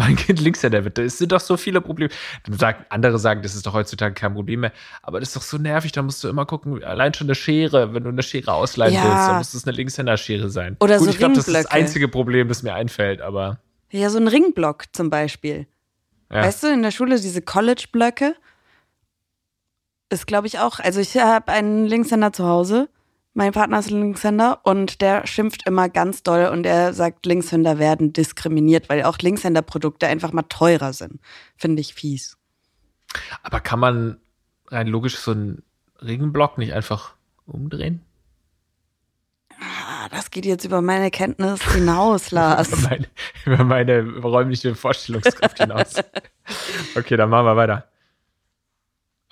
mein 0.00 0.16
Kind 0.16 0.40
Linkshänder 0.40 0.84
wird. 0.84 0.98
Da 0.98 1.08
sind 1.08 1.30
doch 1.32 1.40
so 1.40 1.56
viele 1.56 1.80
Probleme. 1.80 2.10
Sagen, 2.50 2.84
andere 2.88 3.18
sagen, 3.18 3.42
das 3.42 3.54
ist 3.54 3.66
doch 3.66 3.74
heutzutage 3.74 4.14
kein 4.14 4.34
Problem 4.34 4.60
mehr. 4.60 4.72
Aber 5.02 5.20
das 5.20 5.28
ist 5.30 5.36
doch 5.36 5.42
so 5.42 5.58
nervig, 5.58 5.92
da 5.92 6.02
musst 6.02 6.24
du 6.24 6.28
immer 6.28 6.46
gucken, 6.46 6.82
allein 6.82 7.14
schon 7.14 7.26
eine 7.28 7.34
Schere, 7.34 7.94
wenn 7.94 8.02
du 8.04 8.08
eine 8.10 8.22
Schere 8.22 8.52
ausleihen 8.52 8.94
Ja. 8.94 9.04
willst, 9.04 9.28
dann 9.28 9.38
muss 9.38 9.54
es 9.54 9.64
eine 9.66 9.76
Linkshänder-Schere 9.76 10.50
sein. 10.50 10.76
Oder 10.80 10.96
Gut, 10.98 11.04
so 11.06 11.10
ich 11.12 11.18
glaube, 11.18 11.34
das 11.34 11.46
ist 11.46 11.54
das 11.54 11.66
einzige 11.66 12.08
Problem, 12.08 12.48
das 12.48 12.62
mir 12.62 12.74
einfällt, 12.74 13.20
aber 13.20 13.60
Ja, 13.90 14.10
so 14.10 14.18
ein 14.18 14.28
Ringblock 14.28 14.84
zum 14.92 15.10
Beispiel. 15.10 15.66
ja. 16.30 16.42
Weißt 16.42 16.62
du, 16.62 16.68
in 16.72 16.82
der 16.82 16.90
Schule 16.90 17.20
diese 17.20 17.42
College-Blöcke 17.42 18.34
ist, 20.10 20.26
glaube 20.26 20.46
ich, 20.46 20.58
auch. 20.58 20.80
Also 20.80 21.00
ich 21.00 21.16
habe 21.16 21.52
einen 21.52 21.86
Linkshänder 21.86 22.32
zu 22.32 22.44
Hause, 22.46 22.88
Mein 23.40 23.52
Partner 23.52 23.78
ist 23.78 23.88
Linkshänder 23.88 24.60
und 24.64 25.00
der 25.00 25.26
schimpft 25.26 25.66
immer 25.66 25.88
ganz 25.88 26.22
doll 26.22 26.50
und 26.52 26.66
er 26.66 26.92
sagt, 26.92 27.24
Linkshänder 27.24 27.78
werden 27.78 28.12
diskriminiert, 28.12 28.90
weil 28.90 29.02
auch 29.04 29.16
Linkshänderprodukte 29.16 30.06
einfach 30.06 30.34
mal 30.34 30.42
teurer 30.42 30.92
sind. 30.92 31.20
Finde 31.56 31.80
ich 31.80 31.94
fies. 31.94 32.36
Aber 33.42 33.60
kann 33.60 33.80
man 33.80 34.18
rein 34.66 34.88
logisch 34.88 35.16
so 35.16 35.30
einen 35.30 35.62
Regenblock 36.02 36.58
nicht 36.58 36.74
einfach 36.74 37.14
umdrehen? 37.46 38.02
Ah, 39.58 40.10
das 40.10 40.30
geht 40.30 40.44
jetzt 40.44 40.66
über 40.66 40.82
meine 40.82 41.10
Kenntnis 41.10 41.62
hinaus, 41.72 42.30
Lars. 42.32 42.70
über, 42.70 42.90
meine, 42.90 43.06
über 43.46 43.64
meine 43.64 44.18
räumliche 44.18 44.74
Vorstellungskraft 44.74 45.56
hinaus. 45.56 45.94
okay, 46.94 47.16
dann 47.16 47.30
machen 47.30 47.46
wir 47.46 47.56
weiter. 47.56 47.89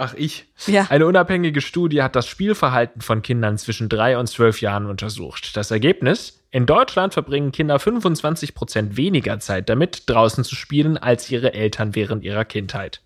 Ach, 0.00 0.14
ich. 0.14 0.46
Ja. 0.66 0.86
Eine 0.90 1.06
unabhängige 1.06 1.60
Studie 1.60 2.04
hat 2.04 2.14
das 2.14 2.28
Spielverhalten 2.28 3.02
von 3.02 3.20
Kindern 3.20 3.58
zwischen 3.58 3.88
drei 3.88 4.16
und 4.16 4.28
zwölf 4.28 4.60
Jahren 4.60 4.86
untersucht. 4.86 5.56
Das 5.56 5.72
Ergebnis? 5.72 6.40
In 6.52 6.66
Deutschland 6.66 7.14
verbringen 7.14 7.50
Kinder 7.50 7.80
25 7.80 8.54
Prozent 8.54 8.96
weniger 8.96 9.40
Zeit 9.40 9.68
damit, 9.68 10.04
draußen 10.08 10.44
zu 10.44 10.54
spielen, 10.54 10.96
als 10.98 11.28
ihre 11.30 11.52
Eltern 11.52 11.96
während 11.96 12.22
ihrer 12.22 12.44
Kindheit. 12.44 13.02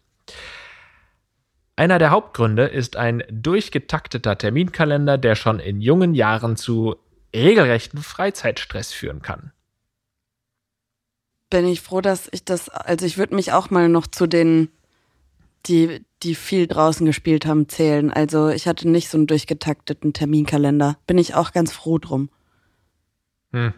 Einer 1.77 1.99
der 1.99 2.11
Hauptgründe 2.11 2.65
ist 2.67 2.97
ein 2.97 3.25
durchgetakteter 3.31 4.37
Terminkalender, 4.37 5.17
der 5.17 5.35
schon 5.35 5.61
in 5.61 5.81
jungen 5.81 6.15
Jahren 6.15 6.57
zu 6.57 6.97
regelrechten 7.35 8.03
Freizeitstress 8.03 8.93
führen 8.93 9.23
kann. 9.23 9.53
Bin 11.49 11.67
ich 11.67 11.81
froh, 11.81 12.03
dass 12.03 12.29
ich 12.33 12.45
das, 12.45 12.69
also 12.69 13.07
ich 13.07 13.17
würde 13.17 13.35
mich 13.35 13.53
auch 13.53 13.71
mal 13.71 13.89
noch 13.89 14.07
zu 14.07 14.27
den, 14.27 14.69
die, 15.67 16.05
die 16.23 16.35
viel 16.35 16.67
draußen 16.67 17.05
gespielt 17.07 17.47
haben, 17.47 17.69
zählen. 17.69 18.11
Also 18.13 18.49
ich 18.49 18.67
hatte 18.67 18.89
nicht 18.89 19.09
so 19.09 19.19
einen 19.19 19.27
durchgetakteten 19.27 20.13
Terminkalender. 20.13 20.97
Bin 21.07 21.19
ich 21.19 21.35
auch 21.35 21.53
ganz 21.53 21.73
froh 21.73 21.99
drum. 21.99 22.31
Hm 23.53 23.75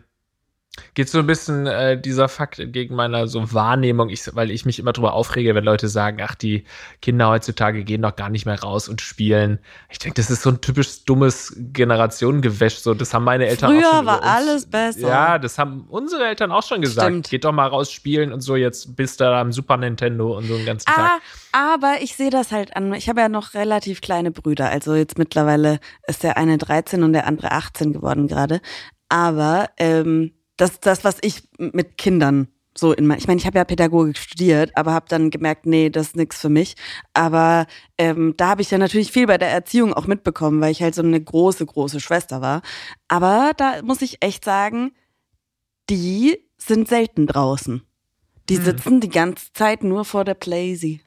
geht 0.94 1.08
so 1.08 1.18
ein 1.18 1.26
bisschen 1.26 1.66
äh, 1.66 2.00
dieser 2.00 2.28
Fakt 2.28 2.58
entgegen 2.58 2.94
meiner 2.94 3.26
so 3.26 3.52
Wahrnehmung, 3.52 4.08
ich, 4.10 4.22
weil 4.34 4.50
ich 4.50 4.64
mich 4.64 4.78
immer 4.78 4.92
drüber 4.92 5.12
aufrege, 5.12 5.54
wenn 5.54 5.64
Leute 5.64 5.88
sagen, 5.88 6.18
ach, 6.22 6.34
die 6.34 6.64
Kinder 7.02 7.28
heutzutage 7.28 7.84
gehen 7.84 8.02
doch 8.02 8.16
gar 8.16 8.28
nicht 8.28 8.46
mehr 8.46 8.60
raus 8.60 8.88
und 8.88 9.00
spielen. 9.00 9.58
Ich 9.88 9.98
denke, 9.98 10.14
das 10.20 10.30
ist 10.30 10.42
so 10.42 10.50
ein 10.50 10.60
typisch 10.60 11.04
dummes 11.04 11.54
Generationengewäsch. 11.72 12.76
So, 12.76 12.94
das 12.94 13.14
haben 13.14 13.24
meine 13.24 13.46
Eltern 13.46 13.70
Früher 13.72 13.88
auch 13.88 13.96
schon 13.96 14.06
war 14.06 14.22
alles 14.22 14.66
besser. 14.66 15.08
Ja, 15.08 15.38
das 15.38 15.58
haben 15.58 15.86
unsere 15.88 16.26
Eltern 16.26 16.52
auch 16.52 16.62
schon 16.62 16.80
gesagt. 16.80 17.06
Stimmt. 17.08 17.30
Geht 17.30 17.44
doch 17.44 17.52
mal 17.52 17.66
raus 17.68 17.90
spielen 17.90 18.32
und 18.32 18.40
so, 18.40 18.56
jetzt 18.56 18.96
bist 18.96 19.20
du 19.20 19.24
da 19.24 19.40
am 19.40 19.52
Super 19.52 19.76
Nintendo 19.76 20.36
und 20.36 20.46
so 20.46 20.56
den 20.56 20.66
ganzen 20.66 20.88
Ah, 20.88 20.92
Tag. 20.94 21.22
aber 21.52 21.96
ich 22.02 22.16
sehe 22.16 22.30
das 22.30 22.52
halt 22.52 22.76
an. 22.76 22.92
Ich 22.94 23.08
habe 23.08 23.20
ja 23.20 23.28
noch 23.28 23.54
relativ 23.54 24.00
kleine 24.00 24.30
Brüder. 24.30 24.70
Also 24.70 24.94
jetzt 24.94 25.18
mittlerweile 25.18 25.78
ist 26.06 26.22
der 26.22 26.36
eine 26.36 26.58
13 26.58 27.02
und 27.02 27.12
der 27.12 27.26
andere 27.26 27.52
18 27.52 27.92
geworden 27.92 28.28
gerade. 28.28 28.60
Aber 29.08 29.70
ähm, 29.76 30.32
das, 30.56 30.80
das, 30.80 31.04
was 31.04 31.18
ich 31.22 31.48
mit 31.58 31.98
Kindern 31.98 32.48
so 32.76 32.92
in 32.92 33.06
mein, 33.06 33.18
ich 33.18 33.28
meine, 33.28 33.38
ich 33.38 33.46
habe 33.46 33.58
ja 33.58 33.64
Pädagogik 33.64 34.18
studiert, 34.18 34.76
aber 34.76 34.92
habe 34.92 35.06
dann 35.08 35.30
gemerkt, 35.30 35.64
nee, 35.64 35.90
das 35.90 36.08
ist 36.08 36.16
nichts 36.16 36.40
für 36.40 36.48
mich. 36.48 36.74
Aber 37.12 37.66
ähm, 37.98 38.34
da 38.36 38.48
habe 38.48 38.62
ich 38.62 38.70
ja 38.70 38.78
natürlich 38.78 39.12
viel 39.12 39.26
bei 39.28 39.38
der 39.38 39.50
Erziehung 39.50 39.94
auch 39.94 40.06
mitbekommen, 40.08 40.60
weil 40.60 40.72
ich 40.72 40.82
halt 40.82 40.94
so 40.94 41.02
eine 41.02 41.20
große, 41.20 41.64
große 41.64 42.00
Schwester 42.00 42.40
war. 42.40 42.62
Aber 43.06 43.52
da 43.56 43.80
muss 43.82 44.02
ich 44.02 44.22
echt 44.24 44.44
sagen, 44.44 44.92
die 45.88 46.38
sind 46.58 46.88
selten 46.88 47.26
draußen. 47.26 47.82
Die 48.48 48.56
Hm. 48.56 48.64
sitzen 48.64 49.00
die 49.00 49.08
ganze 49.08 49.52
Zeit 49.52 49.84
nur 49.84 50.04
vor 50.04 50.24
der 50.24 50.34
Playsee. 50.34 51.00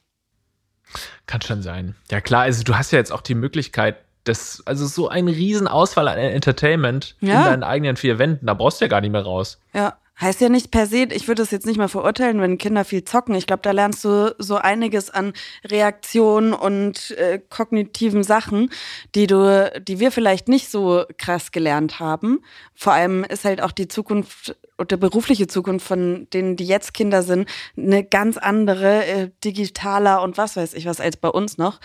Kann 1.26 1.42
schon 1.42 1.60
sein. 1.62 1.94
Ja 2.10 2.20
klar, 2.22 2.42
also 2.42 2.62
du 2.62 2.76
hast 2.76 2.92
ja 2.92 2.98
jetzt 2.98 3.12
auch 3.12 3.20
die 3.20 3.34
Möglichkeit, 3.34 3.98
das, 4.28 4.62
also 4.66 4.86
so 4.86 5.08
ein 5.08 5.28
riesen 5.28 5.66
Auswahl 5.68 6.08
an 6.08 6.18
Entertainment 6.18 7.16
in 7.20 7.28
Ja. 7.28 7.44
deinen 7.44 7.62
eigenen 7.64 7.96
vier 7.96 8.18
Wänden, 8.18 8.46
da 8.46 8.54
brauchst 8.54 8.80
du 8.80 8.84
ja 8.84 8.88
gar 8.88 9.00
nicht 9.00 9.10
mehr 9.12 9.22
raus. 9.22 9.58
Ja, 9.74 9.96
heißt 10.20 10.40
ja 10.40 10.48
nicht 10.48 10.70
per 10.72 10.86
se, 10.86 11.04
ich 11.12 11.28
würde 11.28 11.42
es 11.42 11.50
jetzt 11.52 11.64
nicht 11.66 11.76
mal 11.78 11.88
verurteilen, 11.88 12.40
wenn 12.40 12.58
Kinder 12.58 12.84
viel 12.84 13.04
zocken. 13.04 13.34
Ich 13.36 13.46
glaube, 13.46 13.62
da 13.62 13.70
lernst 13.70 14.04
du 14.04 14.34
so 14.38 14.56
einiges 14.56 15.10
an 15.10 15.32
Reaktionen 15.64 16.52
und 16.54 17.12
äh, 17.12 17.38
kognitiven 17.48 18.24
Sachen, 18.24 18.70
die 19.14 19.26
du, 19.28 19.70
die 19.80 20.00
wir 20.00 20.10
vielleicht 20.10 20.48
nicht 20.48 20.70
so 20.70 21.04
krass 21.18 21.52
gelernt 21.52 22.00
haben. 22.00 22.40
Vor 22.74 22.92
allem 22.94 23.22
ist 23.24 23.44
halt 23.44 23.62
auch 23.62 23.70
die 23.72 23.86
Zukunft 23.88 24.56
oder 24.76 24.96
berufliche 24.96 25.46
Zukunft 25.46 25.86
von 25.86 26.26
denen, 26.32 26.56
die 26.56 26.66
jetzt 26.66 26.94
Kinder 26.94 27.22
sind, 27.22 27.48
eine 27.76 28.02
ganz 28.04 28.36
andere, 28.38 29.04
äh, 29.06 29.30
digitaler 29.44 30.22
und 30.22 30.36
was 30.36 30.56
weiß 30.56 30.74
ich 30.74 30.86
was 30.86 31.00
als 31.00 31.16
bei 31.16 31.28
uns 31.28 31.58
noch. 31.58 31.78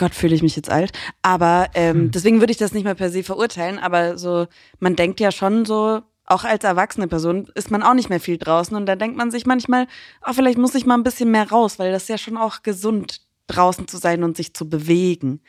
Gott, 0.00 0.14
fühle 0.14 0.34
ich 0.34 0.42
mich 0.42 0.56
jetzt 0.56 0.70
alt. 0.70 0.92
Aber 1.20 1.68
ähm, 1.74 2.10
deswegen 2.10 2.40
würde 2.40 2.52
ich 2.52 2.56
das 2.56 2.72
nicht 2.72 2.84
mal 2.84 2.94
per 2.94 3.10
se 3.10 3.22
verurteilen. 3.22 3.78
Aber 3.78 4.16
so, 4.16 4.46
man 4.78 4.96
denkt 4.96 5.20
ja 5.20 5.30
schon 5.30 5.66
so, 5.66 6.00
auch 6.24 6.44
als 6.44 6.64
erwachsene 6.64 7.06
Person 7.06 7.50
ist 7.54 7.70
man 7.70 7.82
auch 7.82 7.92
nicht 7.92 8.08
mehr 8.08 8.18
viel 8.18 8.38
draußen. 8.38 8.74
Und 8.74 8.86
da 8.86 8.96
denkt 8.96 9.18
man 9.18 9.30
sich 9.30 9.44
manchmal, 9.44 9.86
oh, 10.26 10.32
vielleicht 10.32 10.56
muss 10.56 10.74
ich 10.74 10.86
mal 10.86 10.94
ein 10.94 11.02
bisschen 11.02 11.30
mehr 11.30 11.50
raus, 11.50 11.78
weil 11.78 11.92
das 11.92 12.04
ist 12.04 12.08
ja 12.08 12.16
schon 12.16 12.38
auch 12.38 12.62
gesund, 12.62 13.20
draußen 13.46 13.88
zu 13.88 13.98
sein 13.98 14.24
und 14.24 14.38
sich 14.38 14.54
zu 14.54 14.70
bewegen. 14.70 15.42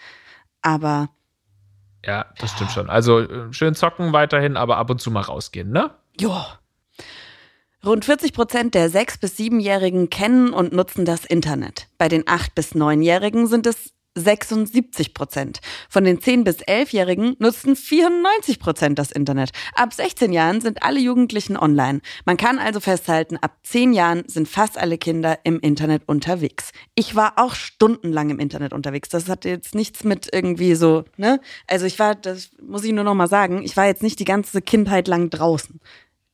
Aber 0.61 1.07
Ja, 2.05 2.25
das 2.37 2.51
stimmt 2.51 2.71
schon. 2.71 2.89
Also 2.89 3.19
äh, 3.19 3.53
schön 3.53 3.73
zocken 3.73 4.11
weiterhin, 4.11 4.57
aber 4.57 4.75
ab 4.75 4.89
und 4.89 4.99
zu 4.99 5.11
mal 5.11 5.21
rausgehen, 5.21 5.71
ne? 5.71 5.91
ja. 6.19 6.59
Rund 7.83 8.05
40 8.05 8.33
Prozent 8.33 8.75
der 8.75 8.91
6- 8.91 9.19
bis 9.19 9.37
7-Jährigen 9.37 10.11
kennen 10.11 10.53
und 10.53 10.71
nutzen 10.71 11.03
das 11.03 11.25
Internet. 11.25 11.87
Bei 11.97 12.09
den 12.09 12.25
8- 12.25 12.49
bis 12.53 12.73
9-Jährigen 12.73 13.47
sind 13.47 13.65
es 13.65 13.93
76 14.15 15.13
Prozent. 15.13 15.59
Von 15.89 16.03
den 16.03 16.19
10- 16.19 16.43
bis 16.43 16.57
11-Jährigen 16.57 17.35
nutzen 17.39 17.75
94 17.75 18.59
Prozent 18.59 18.99
das 18.99 19.11
Internet. 19.11 19.51
Ab 19.73 19.93
16 19.93 20.33
Jahren 20.33 20.61
sind 20.61 20.83
alle 20.83 20.99
Jugendlichen 20.99 21.57
online. 21.57 22.01
Man 22.25 22.37
kann 22.37 22.59
also 22.59 22.79
festhalten, 22.79 23.37
ab 23.37 23.57
10 23.63 23.93
Jahren 23.93 24.23
sind 24.27 24.47
fast 24.47 24.77
alle 24.77 24.97
Kinder 24.97 25.39
im 25.43 25.59
Internet 25.59 26.03
unterwegs. 26.07 26.71
Ich 26.95 27.15
war 27.15 27.33
auch 27.37 27.55
stundenlang 27.55 28.29
im 28.29 28.39
Internet 28.39 28.73
unterwegs. 28.73 29.09
Das 29.09 29.29
hat 29.29 29.45
jetzt 29.45 29.75
nichts 29.75 30.03
mit 30.03 30.29
irgendwie 30.31 30.75
so, 30.75 31.05
ne? 31.17 31.39
Also 31.67 31.85
ich 31.85 31.97
war, 31.99 32.15
das 32.15 32.51
muss 32.61 32.83
ich 32.83 32.91
nur 32.91 33.03
noch 33.03 33.15
mal 33.15 33.27
sagen, 33.27 33.63
ich 33.63 33.77
war 33.77 33.85
jetzt 33.85 34.03
nicht 34.03 34.19
die 34.19 34.25
ganze 34.25 34.61
Kindheit 34.61 35.07
lang 35.07 35.29
draußen. 35.29 35.79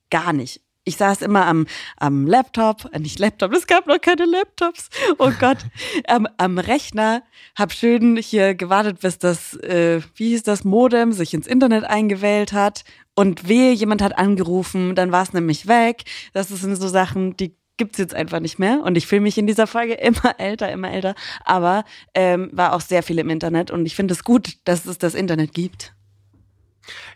Gar 0.10 0.34
nicht. 0.34 0.62
Ich 0.88 0.96
saß 0.96 1.22
immer 1.22 1.46
am, 1.46 1.68
am 1.98 2.26
Laptop, 2.26 2.90
äh, 2.94 3.00
nicht 3.00 3.20
Laptop, 3.20 3.52
es 3.52 3.68
gab 3.68 3.88
noch 3.88 4.00
keine 4.00 4.24
Laptops. 4.24 4.90
Oh 5.20 5.32
Gott, 5.38 5.58
am, 6.08 6.30
am 6.38 6.58
Rechner, 6.58 7.24
hab 7.58 7.74
schön 7.74 8.16
hier 8.16 8.56
gewartet, 8.56 9.02
bis 9.02 9.20
das, 9.20 9.56
äh, 9.58 10.00
wie 10.16 10.30
hieß 10.30 10.44
das, 10.44 10.64
Modem 10.64 11.12
sich 11.12 11.34
ins 11.34 11.46
Internet 11.46 11.84
eingewählt 11.84 12.54
hat. 12.54 12.86
Und 13.16 13.50
wehe, 13.50 13.74
jemand 13.74 14.02
hat 14.02 14.18
angerufen, 14.18 14.96
dann 14.96 15.12
war 15.12 15.24
es 15.24 15.34
nämlich 15.34 15.68
weg. 15.68 16.06
Das 16.32 16.48
sind 16.48 16.78
so 16.78 16.88
Sachen, 16.88 17.36
die 17.36 17.54
gibt's 17.76 17.98
jetzt 17.98 18.16
einfach 18.16 18.40
nicht 18.40 18.58
mehr. 18.58 18.82
Und 18.82 18.96
ich 18.96 19.08
fühle 19.08 19.22
mich 19.22 19.38
in 19.38 19.46
dieser 19.46 19.68
Folge 19.68 19.94
immer 19.96 20.40
älter, 20.40 20.72
immer 20.72 20.90
älter. 20.90 21.16
Aber 21.44 21.84
ähm, 22.14 22.50
war 22.54 22.72
auch 22.72 22.82
sehr 22.82 23.04
viel 23.04 23.20
im 23.20 23.30
Internet 23.30 23.72
und 23.72 23.86
ich 23.86 23.96
finde 23.96 24.14
es 24.14 24.24
gut, 24.24 24.54
dass 24.64 24.86
es 24.86 24.98
das 25.00 25.16
Internet 25.16 25.54
gibt. 25.54 25.97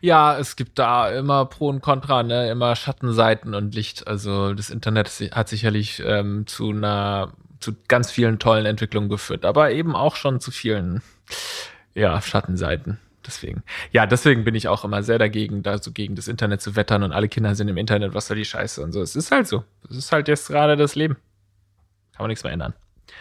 Ja, 0.01 0.37
es 0.37 0.55
gibt 0.55 0.79
da 0.79 1.09
immer 1.11 1.45
Pro 1.45 1.69
und 1.69 1.81
Contra, 1.81 2.23
ne? 2.23 2.49
Immer 2.49 2.75
Schattenseiten 2.75 3.53
und 3.53 3.73
Licht. 3.75 4.07
Also 4.07 4.53
das 4.53 4.69
Internet 4.69 5.09
hat 5.31 5.49
sicherlich 5.49 6.01
ähm, 6.05 6.47
zu 6.47 6.71
einer, 6.71 7.33
zu 7.59 7.73
ganz 7.87 8.11
vielen 8.11 8.39
tollen 8.39 8.65
Entwicklungen 8.65 9.09
geführt, 9.09 9.45
aber 9.45 9.71
eben 9.71 9.95
auch 9.95 10.15
schon 10.15 10.39
zu 10.39 10.51
vielen, 10.51 11.01
ja, 11.93 12.21
Schattenseiten. 12.21 12.99
Deswegen. 13.25 13.61
Ja, 13.91 14.07
deswegen 14.07 14.43
bin 14.43 14.55
ich 14.55 14.67
auch 14.67 14.83
immer 14.83 15.03
sehr 15.03 15.19
dagegen, 15.19 15.61
da 15.61 15.77
so 15.77 15.91
gegen 15.91 16.15
das 16.15 16.27
Internet 16.27 16.61
zu 16.61 16.75
wettern 16.75 17.03
und 17.03 17.11
alle 17.11 17.29
Kinder 17.29 17.53
sind 17.53 17.67
im 17.67 17.77
Internet, 17.77 18.15
was 18.15 18.27
soll 18.27 18.37
die 18.37 18.45
Scheiße 18.45 18.81
und 18.81 18.93
so. 18.93 19.01
Es 19.01 19.15
ist 19.15 19.31
halt 19.31 19.47
so. 19.47 19.63
Es 19.89 19.95
ist 19.95 20.11
halt 20.11 20.27
jetzt 20.27 20.47
gerade 20.47 20.75
das 20.75 20.95
Leben. 20.95 21.15
Kann 22.13 22.23
man 22.23 22.29
nichts 22.29 22.43
mehr 22.43 22.51
ändern. 22.53 22.73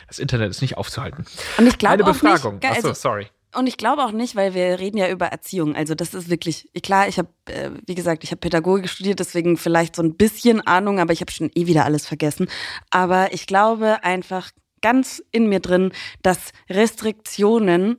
Das 0.08 0.18
Internet 0.18 0.50
ist 0.50 0.62
nicht 0.62 0.78
aufzuhalten. 0.78 1.26
Und 1.58 1.66
ich 1.66 1.78
glaube 1.78 1.94
Eine 1.94 2.04
auch 2.04 2.08
Befragung. 2.08 2.54
nicht, 2.54 2.64
Achso, 2.64 2.88
also, 2.88 2.94
sorry. 2.94 3.26
Und 3.54 3.66
ich 3.66 3.76
glaube 3.76 4.04
auch 4.04 4.12
nicht, 4.12 4.36
weil 4.36 4.54
wir 4.54 4.78
reden 4.78 4.96
ja 4.96 5.08
über 5.08 5.26
Erziehung. 5.26 5.74
Also 5.74 5.94
das 5.94 6.14
ist 6.14 6.30
wirklich, 6.30 6.68
klar, 6.82 7.08
ich 7.08 7.18
habe, 7.18 7.28
äh, 7.46 7.70
wie 7.86 7.94
gesagt, 7.94 8.22
ich 8.22 8.30
habe 8.30 8.40
Pädagogik 8.40 8.88
studiert, 8.88 9.18
deswegen 9.18 9.56
vielleicht 9.56 9.96
so 9.96 10.02
ein 10.02 10.16
bisschen 10.16 10.60
Ahnung, 10.60 11.00
aber 11.00 11.12
ich 11.12 11.20
habe 11.20 11.32
schon 11.32 11.50
eh 11.54 11.66
wieder 11.66 11.84
alles 11.84 12.06
vergessen. 12.06 12.48
Aber 12.90 13.32
ich 13.32 13.46
glaube 13.46 14.04
einfach 14.04 14.50
ganz 14.82 15.22
in 15.32 15.48
mir 15.48 15.60
drin, 15.60 15.92
dass 16.22 16.52
Restriktionen 16.68 17.98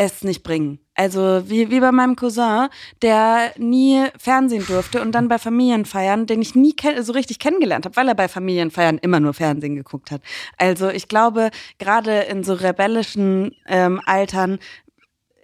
es 0.00 0.24
nicht 0.24 0.42
bringen. 0.42 0.78
Also 0.94 1.42
wie, 1.46 1.70
wie 1.70 1.80
bei 1.80 1.92
meinem 1.92 2.16
Cousin, 2.16 2.68
der 3.02 3.52
nie 3.58 4.06
Fernsehen 4.18 4.64
durfte 4.66 5.02
und 5.02 5.12
dann 5.12 5.28
bei 5.28 5.38
Familienfeiern, 5.38 6.26
den 6.26 6.40
ich 6.40 6.54
nie 6.54 6.74
so 7.02 7.12
richtig 7.12 7.38
kennengelernt 7.38 7.84
habe, 7.84 7.96
weil 7.96 8.08
er 8.08 8.14
bei 8.14 8.26
Familienfeiern 8.26 8.96
immer 8.98 9.20
nur 9.20 9.34
Fernsehen 9.34 9.76
geguckt 9.76 10.10
hat. 10.10 10.22
Also 10.56 10.88
ich 10.88 11.08
glaube, 11.08 11.50
gerade 11.78 12.20
in 12.20 12.44
so 12.44 12.54
rebellischen 12.54 13.54
ähm, 13.66 14.00
Altern 14.06 14.58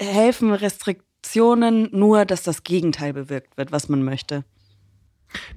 helfen 0.00 0.52
Restriktionen 0.52 1.90
nur, 1.92 2.24
dass 2.24 2.42
das 2.42 2.62
Gegenteil 2.64 3.12
bewirkt 3.12 3.58
wird, 3.58 3.72
was 3.72 3.90
man 3.90 4.04
möchte. 4.04 4.44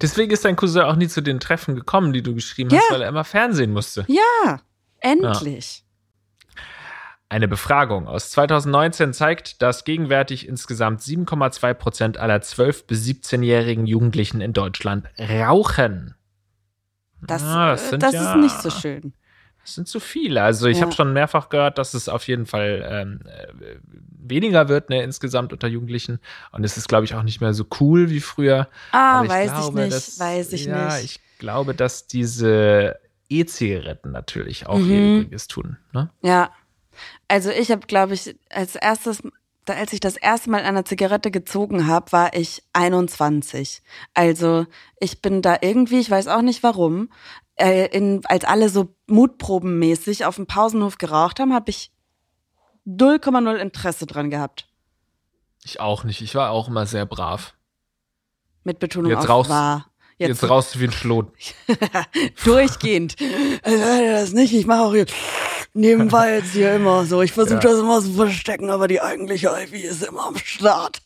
Deswegen 0.02 0.32
ist 0.32 0.44
dein 0.44 0.58
Cousin 0.58 0.82
auch 0.82 0.98
nie 0.98 1.08
zu 1.08 1.22
den 1.22 1.40
Treffen 1.40 1.76
gekommen, 1.76 2.12
die 2.12 2.22
du 2.22 2.34
geschrieben 2.36 2.70
Ja. 2.72 2.80
hast, 2.80 2.92
weil 2.92 3.02
er 3.02 3.08
immer 3.10 3.24
Fernsehen 3.24 3.72
musste. 3.72 4.06
Ja, 4.10 4.60
endlich. 5.00 5.86
Eine 7.32 7.48
Befragung 7.48 8.08
aus 8.08 8.32
2019 8.32 9.14
zeigt, 9.14 9.62
dass 9.62 9.84
gegenwärtig 9.84 10.48
insgesamt 10.48 11.02
7,2 11.02 11.74
Prozent 11.76 12.18
aller 12.18 12.38
12- 12.38 12.88
bis 12.88 13.06
17-jährigen 13.06 13.86
Jugendlichen 13.86 14.42
in 14.42 14.52
Deutschland 14.52 15.08
rauchen. 15.20 16.16
Das, 17.22 17.44
ah, 17.44 17.72
das, 17.72 17.92
das 17.92 18.14
ja, 18.14 18.32
ist 18.32 18.42
nicht 18.42 18.62
so 18.62 18.72
schön. 18.72 19.14
Das 19.62 19.76
sind 19.76 19.88
zu 19.88 20.00
viele. 20.00 20.42
Also 20.42 20.68
ich 20.68 20.78
ja. 20.78 20.86
habe 20.86 20.94
schon 20.94 21.14
mehrfach 21.14 21.50
gehört, 21.50 21.78
dass 21.78 21.94
es 21.94 22.10
auf 22.10 22.28
jeden 22.28 22.48
Fall 22.48 22.84
ähm, 22.90 23.20
äh, 23.28 23.76
weniger 24.10 24.68
wird 24.68 24.90
ne, 24.90 25.04
insgesamt 25.04 25.54
unter 25.54 25.68
Jugendlichen. 25.68 26.20
Und 26.52 26.64
es 26.64 26.78
ist, 26.78 26.88
glaube 26.88 27.06
ich, 27.06 27.14
auch 27.14 27.22
nicht 27.24 27.42
mehr 27.42 27.54
so 27.54 27.66
cool 27.80 28.10
wie 28.10 28.22
früher. 28.22 28.68
Ah, 28.92 29.22
ich 29.24 29.30
weiß 29.30 29.52
glaube, 29.52 29.80
ich 29.82 29.86
nicht, 29.86 29.96
dass, 29.96 30.20
weiß 30.20 30.54
ich 30.54 30.66
ja, 30.66 30.96
nicht. 30.96 31.04
Ich 31.04 31.38
glaube, 31.38 31.76
dass 31.76 32.08
diese 32.08 32.98
E-Zigaretten 33.30 34.12
natürlich 34.12 34.66
auch 34.66 34.80
mhm. 34.80 34.92
ihr 34.92 35.20
Übriges 35.20 35.48
tun. 35.48 35.78
Ne? 35.94 36.10
Ja. 36.24 36.50
Also 37.28 37.50
ich 37.50 37.72
habe, 37.72 37.86
glaube 37.88 38.14
ich, 38.14 38.36
als 38.50 38.76
erstes, 38.76 39.22
als 39.66 39.94
ich 39.94 40.00
das 40.00 40.18
erste 40.18 40.50
Mal 40.50 40.64
eine 40.64 40.84
Zigarette 40.84 41.32
gezogen 41.32 41.88
habe, 41.88 42.12
war 42.12 42.34
ich 42.36 42.64
21. 42.74 43.82
Also 44.14 44.66
ich 45.00 45.22
bin 45.22 45.42
da 45.42 45.58
irgendwie, 45.62 46.00
ich 46.00 46.10
weiß 46.10 46.28
auch 46.28 46.42
nicht 46.42 46.64
warum, 46.64 47.10
äh, 47.56 47.88
in, 47.88 48.22
als 48.26 48.46
alle 48.46 48.70
so 48.70 48.96
mutprobenmäßig 49.08 50.26
auf 50.26 50.38
dem 50.38 50.48
Pausenhof 50.48 50.98
geraucht 50.98 51.40
haben, 51.40 51.54
habe 51.54 51.70
ich 51.70 51.92
0,0 52.88 53.56
Interesse 53.56 54.06
dran 54.06 54.30
gehabt. 54.30 54.68
Ich 55.64 55.80
auch 55.80 56.04
nicht. 56.04 56.22
Ich 56.22 56.36
war 56.36 56.52
auch 56.52 56.70
immer 56.70 56.86
sehr 56.86 57.06
brav. 57.06 57.54
Mit 58.64 58.80
Betonung 58.80 59.12
Jetzt 59.12 59.24
auf 59.24 59.30
raus, 59.30 59.50
war. 59.50 59.89
Jetzt, 60.20 60.42
jetzt 60.42 60.50
raus 60.50 60.78
wie 60.80 60.84
ein 60.84 60.92
Schlot. 60.92 61.32
Durchgehend. 62.44 63.16
Also, 63.64 63.84
das 64.12 64.34
nicht. 64.34 64.54
Ich 64.54 64.66
mache 64.66 64.82
auch 64.82 64.94
hier 64.94 65.06
nebenbei 65.74 66.36
jetzt 66.36 66.52
hier 66.52 66.74
immer 66.74 67.06
so. 67.06 67.22
Ich 67.22 67.32
versuche 67.32 67.56
ja. 67.56 67.62
das 67.62 67.80
immer 67.80 68.02
zu 68.02 68.14
verstecken, 68.14 68.70
aber 68.70 68.90
die 68.90 69.00
eigentliche 69.00 69.48
Ivy 69.48 69.80
ist 69.80 70.04
immer 70.04 70.28
am 70.28 70.38
Start. 70.38 71.02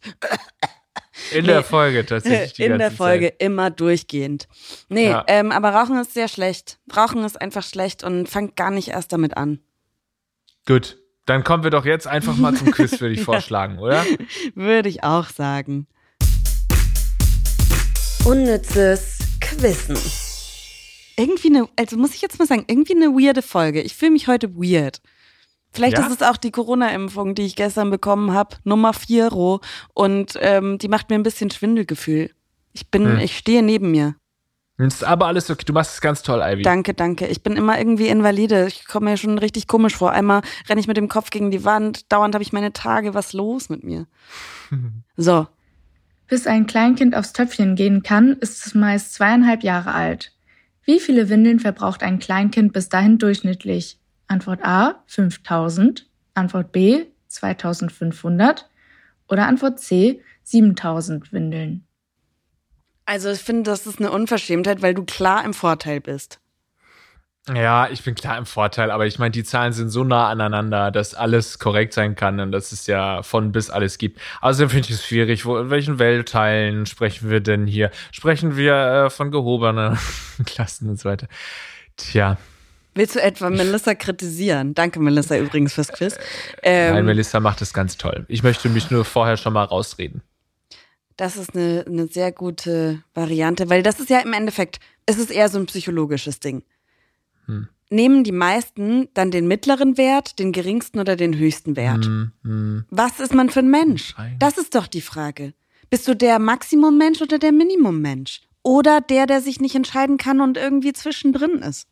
In 1.32 1.42
nee, 1.42 1.52
der 1.52 1.64
Folge 1.64 2.06
tatsächlich. 2.06 2.60
in 2.60 2.80
der 2.80 2.90
Folge 2.90 3.28
Zeit. 3.28 3.42
immer 3.44 3.70
durchgehend. 3.70 4.48
Nee, 4.90 5.10
ja. 5.10 5.24
ähm, 5.28 5.52
aber 5.52 5.70
Rauchen 5.70 6.00
ist 6.00 6.16
sehr 6.16 6.28
schlecht. 6.28 6.80
Rauchen 6.96 7.24
ist 7.24 7.40
einfach 7.40 7.64
schlecht 7.64 8.04
und 8.04 8.28
fangt 8.28 8.56
gar 8.56 8.72
nicht 8.72 8.88
erst 8.88 9.14
damit 9.14 9.38
an. 9.38 9.60
Gut, 10.66 10.98
dann 11.28 11.44
kommen 11.44 11.64
wir 11.64 11.70
doch 11.70 11.86
jetzt 11.86 12.08
einfach 12.08 12.36
mal 12.36 12.56
zum 12.56 12.72
Quiz, 12.72 13.00
würde 13.00 13.14
ich 13.14 13.22
vorschlagen, 13.24 13.78
oder? 13.78 14.04
Würde 14.56 14.90
ich 14.90 15.04
auch 15.04 15.30
sagen. 15.30 15.88
Unnützes 18.26 19.20
Quissen. 19.42 19.98
Irgendwie 21.18 21.50
eine, 21.50 21.68
also 21.78 21.98
muss 21.98 22.16
ich 22.16 22.22
jetzt 22.22 22.40
mal 22.40 22.48
sagen, 22.48 22.64
irgendwie 22.68 22.96
eine 22.96 23.10
weirde 23.10 23.42
Folge. 23.42 23.82
Ich 23.82 23.96
fühle 23.96 24.12
mich 24.12 24.30
heute 24.30 24.56
weird. 24.56 25.02
Vielleicht 25.74 25.98
ja? 25.98 26.08
ist 26.08 26.22
es 26.22 26.28
auch 26.28 26.38
die 26.38 26.52
Corona-Impfung, 26.52 27.36
die 27.36 27.42
ich 27.42 27.58
gestern 27.58 27.90
bekommen 27.90 28.32
habe, 28.32 28.56
Nummer 28.64 28.94
4 28.94 29.28
roh. 29.28 29.60
Und 29.94 30.38
ähm, 30.40 30.78
die 30.78 30.88
macht 30.88 31.10
mir 31.10 31.16
ein 31.16 31.24
bisschen 31.24 31.52
Schwindelgefühl. 31.52 32.32
Ich 32.72 32.90
bin, 32.90 33.06
hm. 33.06 33.20
ich 33.20 33.38
stehe 33.38 33.62
neben 33.62 33.92
mir. 33.92 34.16
Ist 34.78 35.04
aber 35.04 35.28
alles 35.28 35.50
okay. 35.50 35.66
Du 35.66 35.74
machst 35.74 35.96
es 35.96 36.02
ganz 36.02 36.24
toll, 36.24 36.42
Ivy. 36.42 36.64
Danke, 36.64 36.94
danke. 36.94 37.28
Ich 37.28 37.44
bin 37.44 37.58
immer 37.58 37.78
irgendwie 37.78 38.08
invalide. 38.08 38.68
Ich 38.68 38.88
komme 38.88 39.12
mir 39.12 39.18
schon 39.18 39.38
richtig 39.38 39.68
komisch 39.68 39.98
vor. 39.98 40.12
Einmal 40.12 40.42
renne 40.70 40.80
ich 40.80 40.88
mit 40.88 40.96
dem 40.96 41.10
Kopf 41.10 41.30
gegen 41.30 41.52
die 41.52 41.66
Wand. 41.66 42.12
Dauernd 42.12 42.34
habe 42.36 42.44
ich 42.44 42.54
meine 42.54 42.72
Tage. 42.72 43.14
Was 43.14 43.34
los 43.34 43.68
mit 43.68 43.84
mir? 43.84 44.08
so. 45.18 45.48
Bis 46.34 46.48
ein 46.48 46.66
Kleinkind 46.66 47.16
aufs 47.16 47.32
Töpfchen 47.32 47.76
gehen 47.76 48.02
kann, 48.02 48.38
ist 48.40 48.66
es 48.66 48.74
meist 48.74 49.14
zweieinhalb 49.14 49.62
Jahre 49.62 49.94
alt. 49.94 50.32
Wie 50.84 51.00
viele 51.00 51.30
Windeln 51.30 51.60
verbraucht 51.60 52.02
ein 52.02 52.18
Kleinkind 52.18 52.74
bis 52.74 52.90
dahin 52.90 53.20
durchschnittlich? 53.20 54.00
Antwort 54.26 54.66
A 54.66 55.04
5000, 55.06 56.10
Antwort 56.34 56.72
B 56.72 57.06
2500 57.28 58.68
oder 59.30 59.46
Antwort 59.46 59.80
C 59.80 60.24
7000 60.42 61.32
Windeln. 61.32 61.86
Also 63.06 63.30
ich 63.30 63.42
finde, 63.42 63.70
das 63.70 63.86
ist 63.86 64.00
eine 64.00 64.10
Unverschämtheit, 64.10 64.82
weil 64.82 64.96
du 64.96 65.04
klar 65.04 65.46
im 65.46 65.54
Vorteil 65.54 66.02
bist. 66.02 66.40
Ja, 67.54 67.90
ich 67.90 68.02
bin 68.04 68.16
klar 68.16 68.38
im 68.38 68.46
Vorteil, 68.46 68.90
aber 68.90 69.06
ich 69.06 69.20
meine, 69.20 69.32
die 69.32 69.44
Zahlen 69.44 69.74
sind 69.74 69.90
so 69.90 70.06
nah 70.06 70.30
aneinander, 70.30 70.92
dass 70.92 71.14
alles 71.14 71.60
korrekt 71.60 71.94
sein 71.94 72.16
kann 72.16 72.40
und 72.40 72.54
dass 72.54 72.72
es 72.72 72.88
ja 72.88 73.22
von 73.22 73.52
bis 73.52 73.70
alles 73.70 73.98
gibt. 73.98 74.22
Außerdem 74.40 74.70
finde 74.70 74.88
ich 74.88 74.96
es 74.96 75.06
schwierig, 75.06 75.46
wo, 75.46 75.58
in 75.58 75.70
welchen 75.70 76.00
Weltteilen 76.00 76.86
sprechen 76.86 77.30
wir 77.30 77.42
denn 77.42 77.68
hier? 77.68 77.92
Sprechen 78.12 78.56
wir 78.56 78.76
äh, 78.76 79.10
von 79.10 79.30
gehobenen 79.30 80.00
Klassen 80.46 80.90
und 80.90 81.00
so 81.00 81.10
weiter? 81.10 81.28
Tja, 81.98 82.38
Willst 82.96 83.16
du 83.16 83.22
etwa 83.22 83.50
Melissa 83.50 83.96
kritisieren? 83.96 84.76
Danke, 84.76 85.00
Melissa, 85.00 85.36
übrigens 85.36 85.74
fürs 85.74 85.92
Quiz. 85.92 86.16
Ähm, 86.62 86.94
Nein, 86.94 87.06
Melissa 87.06 87.40
macht 87.40 87.62
es 87.62 87.74
ganz 87.74 87.98
toll. 87.98 88.26
Ich 88.28 88.44
möchte 88.44 88.70
mich 88.70 88.92
nur 88.92 89.04
vorher 89.04 89.36
schon 89.38 89.54
mal 89.54 89.64
rausreden. 89.64 90.22
Das 91.18 91.36
ist 91.36 91.56
eine, 91.56 91.86
eine 91.88 92.08
sehr 92.08 92.32
gute 92.32 93.02
Variante, 93.14 93.70
weil 93.70 93.84
das 93.84 94.00
ist 94.00 94.10
ja 94.10 94.20
im 94.20 94.34
Endeffekt, 94.34 94.80
es 95.06 95.18
ist 95.18 95.32
eher 95.32 95.50
so 95.50 95.58
ein 95.58 95.66
psychologisches 95.66 96.40
Ding. 96.40 96.64
Hm. 97.46 97.68
Nehmen 97.90 98.24
die 98.24 98.32
meisten 98.32 99.10
dann 99.14 99.30
den 99.30 99.48
mittleren 99.48 99.98
Wert, 99.98 100.40
den 100.40 100.52
geringsten 100.52 101.00
oder 101.00 101.16
den 101.16 101.38
höchsten 101.38 101.76
Wert? 101.76 102.06
Hm, 102.06 102.32
hm. 102.44 102.86
Was 102.90 103.20
ist 103.20 103.34
man 103.34 103.50
für 103.50 103.60
ein 103.60 103.70
Mensch? 103.70 104.16
Das 104.40 104.58
ist 104.58 104.74
doch 104.74 104.88
die 104.88 105.02
Frage. 105.02 105.54
Bist 105.90 106.08
du 106.08 106.16
der 106.16 106.40
Maximum-Mensch 106.40 107.22
oder 107.22 107.38
der 107.38 107.52
Minimum-Mensch? 107.52 108.42
Oder 108.64 109.02
der, 109.02 109.28
der 109.28 109.42
sich 109.42 109.60
nicht 109.60 109.76
entscheiden 109.76 110.18
kann 110.18 110.42
und 110.42 110.58
irgendwie 110.58 110.94
zwischendrin 110.94 111.60
ist? 111.60 111.88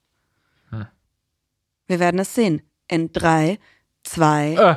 Wir 1.92 2.00
werden 2.00 2.22
es 2.22 2.34
sehen. 2.34 2.62
In 2.88 3.12
drei, 3.12 3.60
zwei. 4.04 4.54
Äh, 4.54 4.76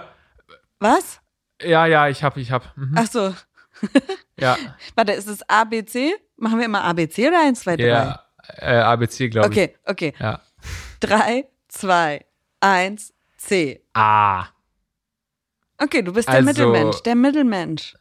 was? 0.80 1.20
Ja, 1.62 1.86
ja, 1.86 2.08
ich 2.08 2.24
hab, 2.24 2.36
ich 2.36 2.50
hab. 2.50 2.76
Mhm. 2.76 2.94
Ach 2.96 3.06
so. 3.06 3.32
ja. 4.40 4.56
Warte, 4.96 5.12
ist 5.12 5.28
es 5.28 5.48
ABC? 5.48 6.12
Machen 6.36 6.58
wir 6.58 6.66
immer 6.66 6.82
ABC 6.82 7.28
oder 7.28 7.40
1, 7.40 7.60
2, 7.60 7.76
3? 7.76 7.86
Ja, 7.86 8.24
äh, 8.56 8.74
ABC, 8.78 9.28
glaube 9.28 9.54
ich. 9.54 9.62
Okay, 9.62 9.76
okay. 9.84 10.14
Ja. 10.18 10.40
3, 11.06 11.46
2, 11.68 12.24
1, 12.60 13.12
C. 13.36 13.82
A. 13.92 14.46
Okay, 15.78 16.02
du 16.02 16.12
bist 16.12 16.28
der 16.28 16.36
also, 16.36 16.46
Mittelmensch, 16.46 17.02
der 17.02 17.14
Mittelmensch. 17.14 17.94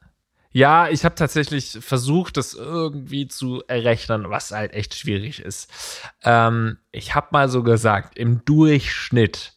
Ja, 0.52 0.88
ich 0.88 1.04
habe 1.04 1.16
tatsächlich 1.16 1.80
versucht, 1.82 2.38
das 2.38 2.54
irgendwie 2.54 3.28
zu 3.28 3.64
errechnen, 3.68 4.30
was 4.30 4.52
halt 4.52 4.74
echt 4.74 4.94
schwierig 4.96 5.42
ist. 5.42 5.70
Ähm, 6.24 6.78
ich 6.92 7.16
habe 7.16 7.28
mal 7.32 7.50
so 7.50 7.64
gesagt, 7.64 8.18
im 8.18 8.46
Durchschnitt, 8.46 9.54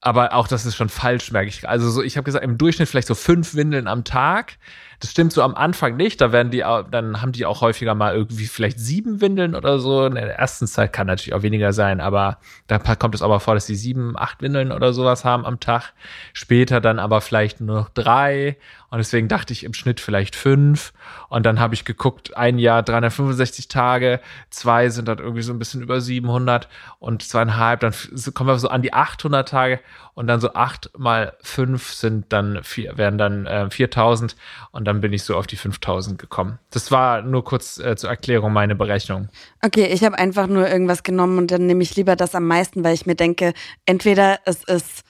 aber 0.00 0.34
auch 0.34 0.48
das 0.48 0.66
ist 0.66 0.76
schon 0.76 0.88
falsch, 0.88 1.30
merke 1.30 1.48
ich. 1.48 1.68
Also 1.68 1.88
so, 1.90 2.02
ich 2.02 2.16
habe 2.16 2.24
gesagt, 2.24 2.44
im 2.44 2.58
Durchschnitt 2.58 2.88
vielleicht 2.88 3.08
so 3.08 3.14
fünf 3.14 3.54
Windeln 3.54 3.86
am 3.86 4.04
Tag. 4.04 4.58
Das 5.00 5.10
stimmt 5.10 5.32
so 5.32 5.42
am 5.42 5.54
Anfang 5.54 5.96
nicht. 5.96 6.20
Da 6.20 6.32
werden 6.32 6.50
die, 6.50 6.64
dann 6.90 7.20
haben 7.20 7.32
die 7.32 7.46
auch 7.46 7.60
häufiger 7.60 7.94
mal 7.94 8.14
irgendwie 8.14 8.46
vielleicht 8.46 8.78
sieben 8.78 9.20
Windeln 9.20 9.54
oder 9.54 9.78
so. 9.78 10.06
In 10.06 10.14
der 10.14 10.38
ersten 10.38 10.66
Zeit 10.66 10.92
kann 10.92 11.06
natürlich 11.06 11.34
auch 11.34 11.42
weniger 11.42 11.72
sein, 11.72 12.00
aber 12.00 12.38
da 12.66 12.78
kommt 12.78 13.14
es 13.14 13.22
aber 13.22 13.40
vor, 13.40 13.54
dass 13.54 13.66
die 13.66 13.76
sieben, 13.76 14.16
acht 14.16 14.42
Windeln 14.42 14.72
oder 14.72 14.92
sowas 14.92 15.24
haben 15.24 15.44
am 15.44 15.60
Tag. 15.60 15.92
Später 16.32 16.80
dann 16.80 16.98
aber 16.98 17.20
vielleicht 17.20 17.60
nur 17.60 17.80
noch 17.80 17.88
drei. 17.90 18.56
Und 18.88 18.98
deswegen 18.98 19.28
dachte 19.28 19.52
ich 19.52 19.64
im 19.64 19.74
Schnitt 19.74 20.00
vielleicht 20.00 20.36
fünf. 20.36 20.92
Und 21.28 21.44
dann 21.44 21.58
habe 21.60 21.74
ich 21.74 21.84
geguckt, 21.84 22.36
ein 22.36 22.58
Jahr 22.58 22.82
365 22.82 23.68
Tage, 23.68 24.20
zwei 24.50 24.88
sind 24.88 25.08
dann 25.08 25.18
irgendwie 25.18 25.42
so 25.42 25.52
ein 25.52 25.58
bisschen 25.58 25.82
über 25.82 26.00
700 26.00 26.68
und 26.98 27.22
zweieinhalb, 27.22 27.80
dann 27.80 27.92
kommen 28.34 28.48
wir 28.48 28.58
so 28.58 28.68
an 28.68 28.82
die 28.82 28.92
800 28.92 29.48
Tage 29.48 29.80
und 30.16 30.26
dann 30.26 30.40
so 30.40 30.54
acht 30.54 30.90
mal 30.98 31.36
fünf 31.42 31.92
sind 31.92 32.32
dann 32.32 32.64
vier, 32.64 32.96
werden 32.96 33.18
dann 33.18 33.46
äh, 33.46 33.70
4000 33.70 34.34
und 34.72 34.86
dann 34.86 35.02
bin 35.02 35.12
ich 35.12 35.22
so 35.22 35.36
auf 35.36 35.46
die 35.46 35.56
5000 35.56 36.18
gekommen. 36.18 36.58
Das 36.70 36.90
war 36.90 37.20
nur 37.20 37.44
kurz 37.44 37.78
äh, 37.78 37.96
zur 37.96 38.08
Erklärung 38.08 38.52
meine 38.52 38.74
Berechnung. 38.74 39.28
Okay, 39.62 39.86
ich 39.92 40.02
habe 40.04 40.18
einfach 40.18 40.46
nur 40.46 40.68
irgendwas 40.68 41.02
genommen 41.02 41.36
und 41.36 41.50
dann 41.50 41.66
nehme 41.66 41.82
ich 41.82 41.94
lieber 41.96 42.16
das 42.16 42.34
am 42.34 42.46
meisten, 42.46 42.82
weil 42.82 42.94
ich 42.94 43.04
mir 43.04 43.14
denke, 43.14 43.52
entweder 43.84 44.38
es 44.46 44.64
ist 44.64 45.04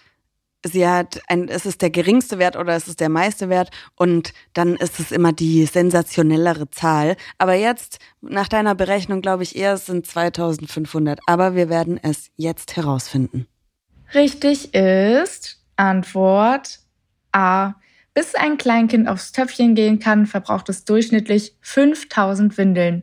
sie 0.65 0.89
hat 0.89 1.21
ein, 1.29 1.49
es 1.49 1.65
ist 1.67 1.83
der 1.83 1.91
geringste 1.91 2.41
Wert 2.41 2.57
oder 2.57 2.75
es 2.75 2.89
ist 2.89 2.99
der 2.99 3.09
meiste 3.09 3.49
Wert 3.49 3.71
und 3.95 4.33
dann 4.55 4.75
ist 4.75 4.99
es 4.99 5.13
immer 5.13 5.33
die 5.33 5.65
sensationellere 5.67 6.69
Zahl. 6.71 7.17
Aber 7.39 7.55
jetzt, 7.55 8.01
nach 8.21 8.49
deiner 8.49 8.75
Berechnung, 8.75 9.21
glaube 9.21 9.45
ich 9.45 9.55
eher, 9.55 9.75
es 9.75 9.87
sind 9.87 10.05
2500. 10.05 11.21
Aber 11.27 11.55
wir 11.55 11.69
werden 11.69 12.01
es 12.03 12.31
jetzt 12.35 12.75
herausfinden. 12.75 13.47
Richtig 14.15 14.75
ist 14.75 15.61
Antwort 15.77 16.81
A. 17.33 17.75
Bis 18.15 18.35
ein 18.35 18.57
Kleinkind 18.57 19.09
aufs 19.09 19.33
Töpfchen 19.33 19.75
gehen 19.75 19.99
kann, 19.99 20.27
verbraucht 20.27 20.69
es 20.71 20.85
durchschnittlich 20.85 21.55
5000 21.61 22.57
Windeln. 22.57 23.03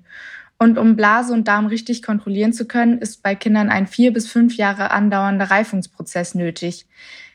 Und 0.57 0.77
um 0.77 0.95
Blase 0.95 1.33
und 1.33 1.47
Darm 1.47 1.67
richtig 1.67 2.01
kontrollieren 2.01 2.53
zu 2.53 2.65
können, 2.65 2.97
ist 2.97 3.21
bei 3.21 3.35
Kindern 3.35 3.69
ein 3.69 3.85
vier 3.85 4.13
bis 4.13 4.27
fünf 4.27 4.55
Jahre 4.55 4.91
andauernder 4.91 5.51
Reifungsprozess 5.51 6.35
nötig. 6.35 6.87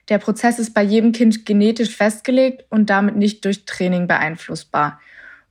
Der 0.08 0.18
Prozess 0.18 0.58
ist 0.58 0.72
bei 0.72 0.82
jedem 0.82 1.12
Kind 1.12 1.44
genetisch 1.44 1.94
festgelegt 1.94 2.64
und 2.70 2.88
damit 2.88 3.16
nicht 3.16 3.44
durch 3.44 3.64
Training 3.66 4.08
beeinflussbar. 4.08 4.98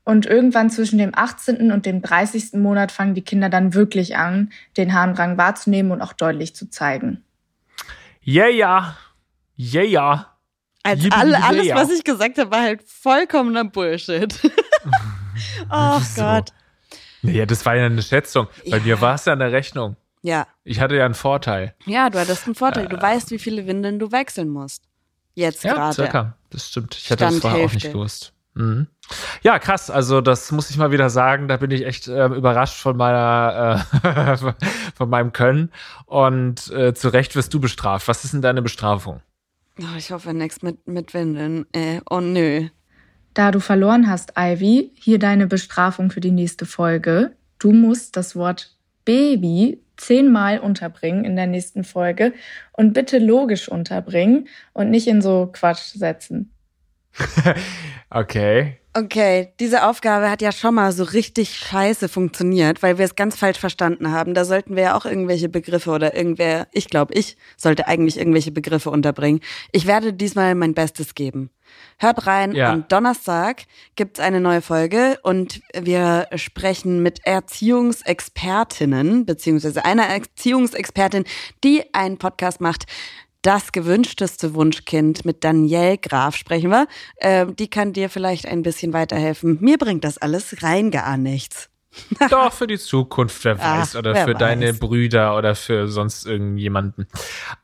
Und 0.04 0.26
irgendwann 0.26 0.70
zwischen 0.70 0.98
dem 0.98 1.12
18. 1.14 1.72
und 1.72 1.86
dem 1.86 2.02
30. 2.02 2.54
Monat 2.54 2.92
fangen 2.92 3.14
die 3.14 3.24
Kinder 3.24 3.50
dann 3.50 3.74
wirklich 3.74 4.18
an, 4.18 4.52
den 4.76 4.94
Harndrang 4.94 5.38
wahrzunehmen 5.38 5.92
und 5.92 6.02
auch 6.02 6.14
deutlich 6.14 6.56
zu 6.56 6.70
zeigen. 6.70 7.24
Ja, 8.30 8.48
yeah, 8.48 8.96
ja. 9.56 9.84
Yeah. 9.86 10.38
Als 10.84 11.02
Yippie 11.04 11.16
alle, 11.16 11.42
alles, 11.44 11.66
yeah. 11.66 11.78
was 11.78 11.90
ich 11.92 12.04
gesagt 12.04 12.38
habe, 12.38 12.52
war 12.52 12.62
halt 12.62 12.84
vollkommener 12.84 13.64
Bullshit. 13.64 14.38
oh 15.72 15.98
Wieso? 15.98 16.22
Gott. 16.22 16.52
Naja, 17.22 17.46
das 17.46 17.66
war 17.66 17.76
ja 17.78 17.86
eine 17.86 18.02
Schätzung. 18.02 18.48
Bei 18.70 18.78
Ja. 18.78 18.84
mir 18.84 19.00
war 19.02 19.16
es 19.16 19.24
ja 19.24 19.32
eine 19.32 19.50
Rechnung. 19.54 19.96
Ja. 20.24 20.46
Ich 20.66 20.82
hatte 20.82 20.96
ja 20.98 21.06
einen 21.06 21.14
Vorteil. 21.14 21.74
Ja, 21.86 22.10
du 22.10 22.20
hattest 22.20 22.46
einen 22.48 22.56
Vorteil. 22.56 22.88
Du 22.90 23.02
weißt, 23.02 23.32
wie 23.32 23.40
viele 23.40 23.66
Windeln 23.66 23.98
du 23.98 24.12
wechseln 24.12 24.50
musst. 24.50 24.84
Jetzt 25.34 25.64
Ja, 25.64 25.74
gerade. 25.76 25.94
circa. 25.94 26.38
Das 26.50 26.68
stimmt. 26.68 26.96
Ich 26.96 27.10
hatte 27.10 27.24
das 27.24 27.30
Stand 27.38 27.42
vorher 27.42 27.58
auch 27.60 27.62
Hälfte. 27.62 27.78
nicht 27.78 27.94
gewusst. 27.94 28.34
Mhm. 28.58 28.88
Ja, 29.44 29.60
krass. 29.60 29.90
Also 29.90 30.20
das 30.20 30.52
muss 30.52 30.70
ich 30.70 30.78
mal 30.78 30.92
wieder 30.92 31.10
sagen. 31.10 31.48
Da 31.48 31.58
bin 31.58 31.72
ich 31.72 31.86
echt 31.86 32.08
ähm, 32.08 32.34
überrascht 32.34 32.82
von 32.82 32.98
meiner, 32.98 33.86
äh, 34.04 34.38
von 34.96 35.10
meinem 35.10 35.32
Können. 35.32 35.72
Und 36.06 36.72
äh, 36.72 36.94
zu 36.94 37.10
Recht 37.10 37.36
wirst 37.36 37.54
du 37.54 37.60
bestraft. 37.60 38.08
Was 38.08 38.26
ist 38.26 38.34
denn 38.34 38.42
deine 38.42 38.62
Bestrafung? 38.62 39.22
Oh, 39.80 39.98
ich 39.98 40.12
hoffe 40.12 40.34
nichts 40.34 40.62
mit, 40.64 40.88
mit 40.88 41.14
Windeln. 41.14 41.66
Äh, 41.72 42.02
oh 42.10 42.20
nö. 42.20 42.68
Da 43.36 43.52
du 43.52 43.60
verloren 43.60 44.10
hast, 44.10 44.34
Ivy, 44.36 44.92
hier 44.96 45.20
deine 45.20 45.46
Bestrafung 45.46 46.10
für 46.10 46.22
die 46.22 46.32
nächste 46.32 46.66
Folge. 46.66 47.36
Du 47.60 47.72
musst 47.72 48.18
das 48.18 48.36
Wort 48.36 48.76
Baby 49.06 49.84
zehnmal 49.96 50.60
unterbringen 50.60 51.24
in 51.26 51.36
der 51.36 51.48
nächsten 51.48 51.84
Folge 51.84 52.34
und 52.74 52.94
bitte 52.94 53.20
logisch 53.20 53.70
unterbringen 53.70 54.48
und 54.74 54.90
nicht 54.90 55.08
in 55.08 55.22
so 55.22 55.50
Quatschsätzen. 55.52 56.52
Okay. 58.10 58.78
Okay, 58.94 59.50
diese 59.60 59.86
Aufgabe 59.86 60.32
hat 60.32 60.42
ja 60.42 60.52
schon 60.52 60.74
mal 60.74 60.92
so 60.92 61.04
richtig 61.04 61.56
scheiße 61.56 62.10
funktioniert, 62.10 62.82
weil 62.82 62.98
wir 62.98 63.06
es 63.06 63.16
ganz 63.16 63.36
falsch 63.36 63.60
verstanden 63.60 64.12
haben. 64.12 64.34
Da 64.34 64.44
sollten 64.44 64.76
wir 64.76 64.84
ja 64.84 64.98
auch 64.98 65.06
irgendwelche 65.06 65.50
Begriffe 65.50 65.92
oder 65.92 66.16
irgendwer, 66.16 66.68
ich 66.72 66.90
glaube, 66.90 67.14
ich 67.14 67.38
sollte 67.58 67.88
eigentlich 67.88 68.18
irgendwelche 68.18 68.52
Begriffe 68.52 68.90
unterbringen. 68.90 69.42
Ich 69.72 69.86
werde 69.86 70.14
diesmal 70.14 70.56
mein 70.56 70.74
Bestes 70.74 71.14
geben. 71.14 71.52
Hört 72.00 72.26
rein, 72.26 72.56
Ja. 72.56 72.72
am 72.72 72.88
Donnerstag 72.88 73.64
gibt's 73.96 74.20
eine 74.20 74.40
neue 74.40 74.62
Folge 74.62 75.20
und 75.22 75.62
wir 75.76 76.28
sprechen 76.36 77.04
mit 77.04 77.20
Erziehungsexpertinnen, 77.26 79.26
beziehungsweise 79.26 79.86
einer 79.86 80.08
Erziehungsexpertin, 80.08 81.26
die 81.64 81.84
einen 81.94 82.18
Podcast 82.18 82.62
macht. 82.62 82.86
Das 83.42 83.72
gewünschteste 83.72 84.54
Wunschkind 84.54 85.26
mit 85.26 85.44
Danielle 85.44 85.98
Graf 85.98 86.36
sprechen 86.36 86.70
wir. 86.70 86.88
Ähm, 87.20 87.56
die 87.56 87.70
kann 87.70 87.94
dir 87.94 88.10
vielleicht 88.10 88.46
ein 88.46 88.64
bisschen 88.64 88.94
weiterhelfen. 88.94 89.58
Mir 89.62 89.78
bringt 89.78 90.04
das 90.04 90.18
alles 90.18 90.64
rein 90.64 90.92
gar 90.92 91.18
nichts. 91.18 91.70
Doch, 92.30 92.54
für 92.54 92.68
die 92.68 92.78
Zukunft, 92.78 93.44
wer 93.44 93.58
Ach, 93.60 93.80
weiß. 93.80 93.96
Oder 93.96 94.14
wer 94.14 94.26
für 94.26 94.34
weiß. 94.34 94.40
deine 94.40 94.74
Brüder 94.74 95.36
oder 95.38 95.56
für 95.56 95.88
sonst 95.88 96.26
irgendjemanden. 96.26 97.08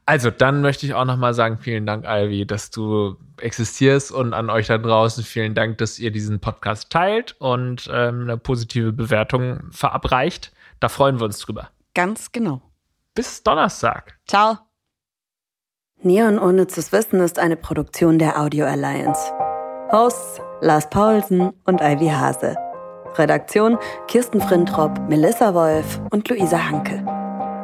Also, 0.05 0.31
dann 0.31 0.61
möchte 0.61 0.85
ich 0.85 0.93
auch 0.93 1.05
nochmal 1.05 1.33
sagen, 1.33 1.59
vielen 1.59 1.85
Dank, 1.85 2.05
Alvi, 2.05 2.45
dass 2.45 2.71
du 2.71 3.17
existierst 3.37 4.11
und 4.11 4.33
an 4.33 4.49
euch 4.49 4.67
da 4.67 4.77
draußen 4.77 5.23
vielen 5.23 5.55
Dank, 5.55 5.77
dass 5.77 5.99
ihr 5.99 6.11
diesen 6.11 6.39
Podcast 6.39 6.89
teilt 6.89 7.35
und 7.39 7.89
ähm, 7.91 8.21
eine 8.21 8.37
positive 8.37 8.93
Bewertung 8.93 9.61
verabreicht. 9.71 10.51
Da 10.79 10.89
freuen 10.89 11.19
wir 11.19 11.25
uns 11.25 11.39
drüber. 11.39 11.69
Ganz 11.93 12.31
genau. 12.31 12.61
Bis 13.13 13.43
Donnerstag. 13.43 14.17
Ciao. 14.27 14.72
Neon 16.05 16.37
ohne 16.37 16.67
zu 16.67 16.81
wissen 16.91 17.21
ist 17.21 17.39
eine 17.39 17.55
Produktion 17.55 18.19
der 18.19 18.37
Audio 18.37 18.65
Alliance. 18.65 19.21
Hosts 19.89 20.41
Lars 20.59 20.89
Paulsen 20.89 21.53
und 21.65 21.79
Ivy 21.79 22.09
Hase. 22.09 22.57
Redaktion 23.15 23.77
Kirsten 24.09 24.41
Frintrop, 24.41 24.99
Melissa 25.07 25.53
Wolf 25.53 26.01
und 26.11 26.27
Luisa 26.27 26.57
Hanke. 26.69 27.05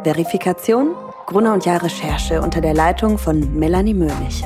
Verifikation 0.05 0.95
Gruner 1.25 1.53
und 1.53 1.65
Jahr 1.65 1.83
Recherche 1.83 2.41
unter 2.41 2.61
der 2.61 2.73
Leitung 2.73 3.17
von 3.17 3.53
Melanie 3.59 3.93
Möhlich. 3.93 4.45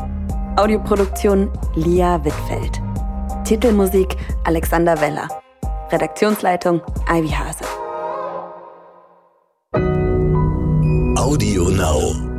Audioproduktion 0.55 1.51
Lia 1.75 2.25
Wittfeld. 2.25 2.81
Titelmusik 3.43 4.15
Alexander 4.45 4.99
Weller. 5.01 5.27
Redaktionsleitung 5.91 6.81
Ivy 7.07 7.29
Hase. 7.29 7.63
Audio 11.15 11.69
Now. 11.69 12.32